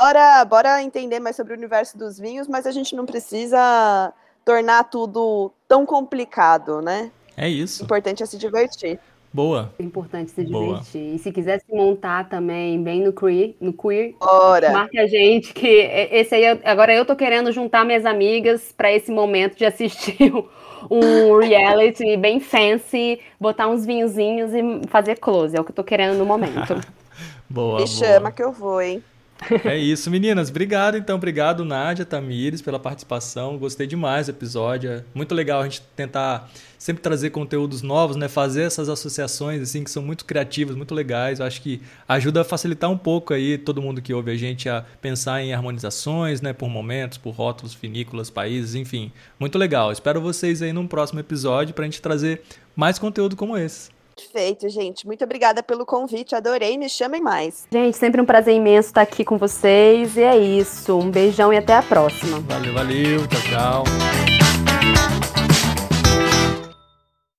Bora, 0.00 0.44
bora 0.44 0.82
entender 0.82 1.18
mais 1.18 1.34
sobre 1.34 1.52
o 1.52 1.56
universo 1.56 1.98
dos 1.98 2.18
vinhos, 2.18 2.46
mas 2.46 2.66
a 2.66 2.70
gente 2.70 2.94
não 2.94 3.04
precisa 3.04 4.12
tornar 4.44 4.84
tudo 4.84 5.52
tão 5.66 5.84
complicado, 5.84 6.80
né? 6.80 7.10
É 7.36 7.48
isso. 7.48 7.82
O 7.82 7.84
importante 7.84 8.22
é 8.22 8.26
se 8.26 8.38
divertir. 8.38 8.98
Boa. 9.32 9.74
É 9.78 9.82
importante 9.82 10.30
se 10.30 10.42
Boa. 10.44 10.78
divertir. 10.78 11.14
E 11.14 11.18
se 11.18 11.30
quiser 11.30 11.60
se 11.60 11.74
montar 11.74 12.28
também 12.28 12.82
bem 12.82 13.02
no 13.02 13.12
queer, 13.12 13.54
no 13.60 13.72
queer 13.72 14.14
Bora. 14.18 14.72
marca 14.72 15.02
a 15.02 15.06
gente 15.06 15.52
que 15.52 15.66
esse 15.66 16.34
aí 16.34 16.46
agora 16.64 16.94
eu 16.94 17.04
tô 17.04 17.14
querendo 17.14 17.52
juntar 17.52 17.84
minhas 17.84 18.06
amigas 18.06 18.72
para 18.72 18.90
esse 18.90 19.10
momento 19.10 19.56
de 19.56 19.66
assistir 19.66 20.32
um 20.90 21.38
reality 21.38 22.16
bem 22.16 22.40
fancy, 22.40 23.20
botar 23.40 23.68
uns 23.68 23.84
vinhozinhos 23.84 24.52
e 24.54 24.88
fazer 24.88 25.16
close. 25.16 25.56
É 25.56 25.60
o 25.60 25.64
que 25.64 25.70
eu 25.70 25.76
tô 25.76 25.84
querendo 25.84 26.16
no 26.16 26.24
momento. 26.26 26.74
boa. 27.48 27.80
Me 27.80 27.84
boa. 27.84 27.86
chama 27.86 28.30
que 28.30 28.42
eu 28.42 28.52
vou, 28.52 28.80
hein? 28.80 29.02
É 29.64 29.76
isso, 29.76 30.10
meninas. 30.10 30.50
Obrigado, 30.50 30.96
então. 30.96 31.16
Obrigado, 31.16 31.64
Nádia, 31.64 32.04
Tamires, 32.04 32.60
pela 32.60 32.78
participação. 32.78 33.56
Gostei 33.56 33.86
demais 33.86 34.26
do 34.26 34.30
episódio. 34.30 34.90
É 34.90 35.04
muito 35.14 35.34
legal 35.34 35.60
a 35.60 35.64
gente 35.64 35.82
tentar 35.94 36.50
sempre 36.78 37.02
trazer 37.02 37.30
conteúdos 37.30 37.82
novos, 37.82 38.16
né? 38.16 38.28
Fazer 38.28 38.62
essas 38.62 38.88
associações, 38.88 39.62
assim, 39.62 39.84
que 39.84 39.90
são 39.90 40.02
muito 40.02 40.24
criativas, 40.24 40.76
muito 40.76 40.94
legais. 40.94 41.40
Eu 41.40 41.46
acho 41.46 41.62
que 41.62 41.80
ajuda 42.08 42.40
a 42.40 42.44
facilitar 42.44 42.90
um 42.90 42.98
pouco 42.98 43.32
aí 43.32 43.56
todo 43.58 43.80
mundo 43.80 44.02
que 44.02 44.12
ouve 44.12 44.30
a 44.30 44.36
gente 44.36 44.68
a 44.68 44.84
pensar 45.00 45.42
em 45.42 45.52
harmonizações, 45.52 46.40
né? 46.40 46.52
Por 46.52 46.68
momentos, 46.68 47.18
por 47.18 47.30
rótulos, 47.30 47.74
vinícolas, 47.74 48.30
países, 48.30 48.74
enfim. 48.74 49.12
Muito 49.38 49.56
legal. 49.56 49.92
Espero 49.92 50.20
vocês 50.20 50.62
aí 50.62 50.72
num 50.72 50.86
próximo 50.86 51.20
episódio 51.20 51.74
para 51.74 51.84
a 51.84 51.86
gente 51.86 52.02
trazer 52.02 52.42
mais 52.74 52.98
conteúdo 52.98 53.36
como 53.36 53.56
esse. 53.56 53.97
Perfeito, 54.18 54.68
gente. 54.68 55.06
Muito 55.06 55.22
obrigada 55.22 55.62
pelo 55.62 55.86
convite. 55.86 56.34
Adorei. 56.34 56.76
Me 56.76 56.88
chamem 56.88 57.20
mais. 57.20 57.66
Gente, 57.70 57.96
sempre 57.96 58.20
um 58.20 58.24
prazer 58.24 58.54
imenso 58.54 58.88
estar 58.88 59.02
aqui 59.02 59.24
com 59.24 59.38
vocês. 59.38 60.16
E 60.16 60.22
é 60.22 60.36
isso. 60.36 60.98
Um 60.98 61.10
beijão 61.10 61.52
e 61.52 61.56
até 61.56 61.74
a 61.74 61.82
próxima. 61.82 62.40
Valeu, 62.40 62.74
valeu. 62.74 63.26
Tchau, 63.28 63.40
tchau. 63.42 64.37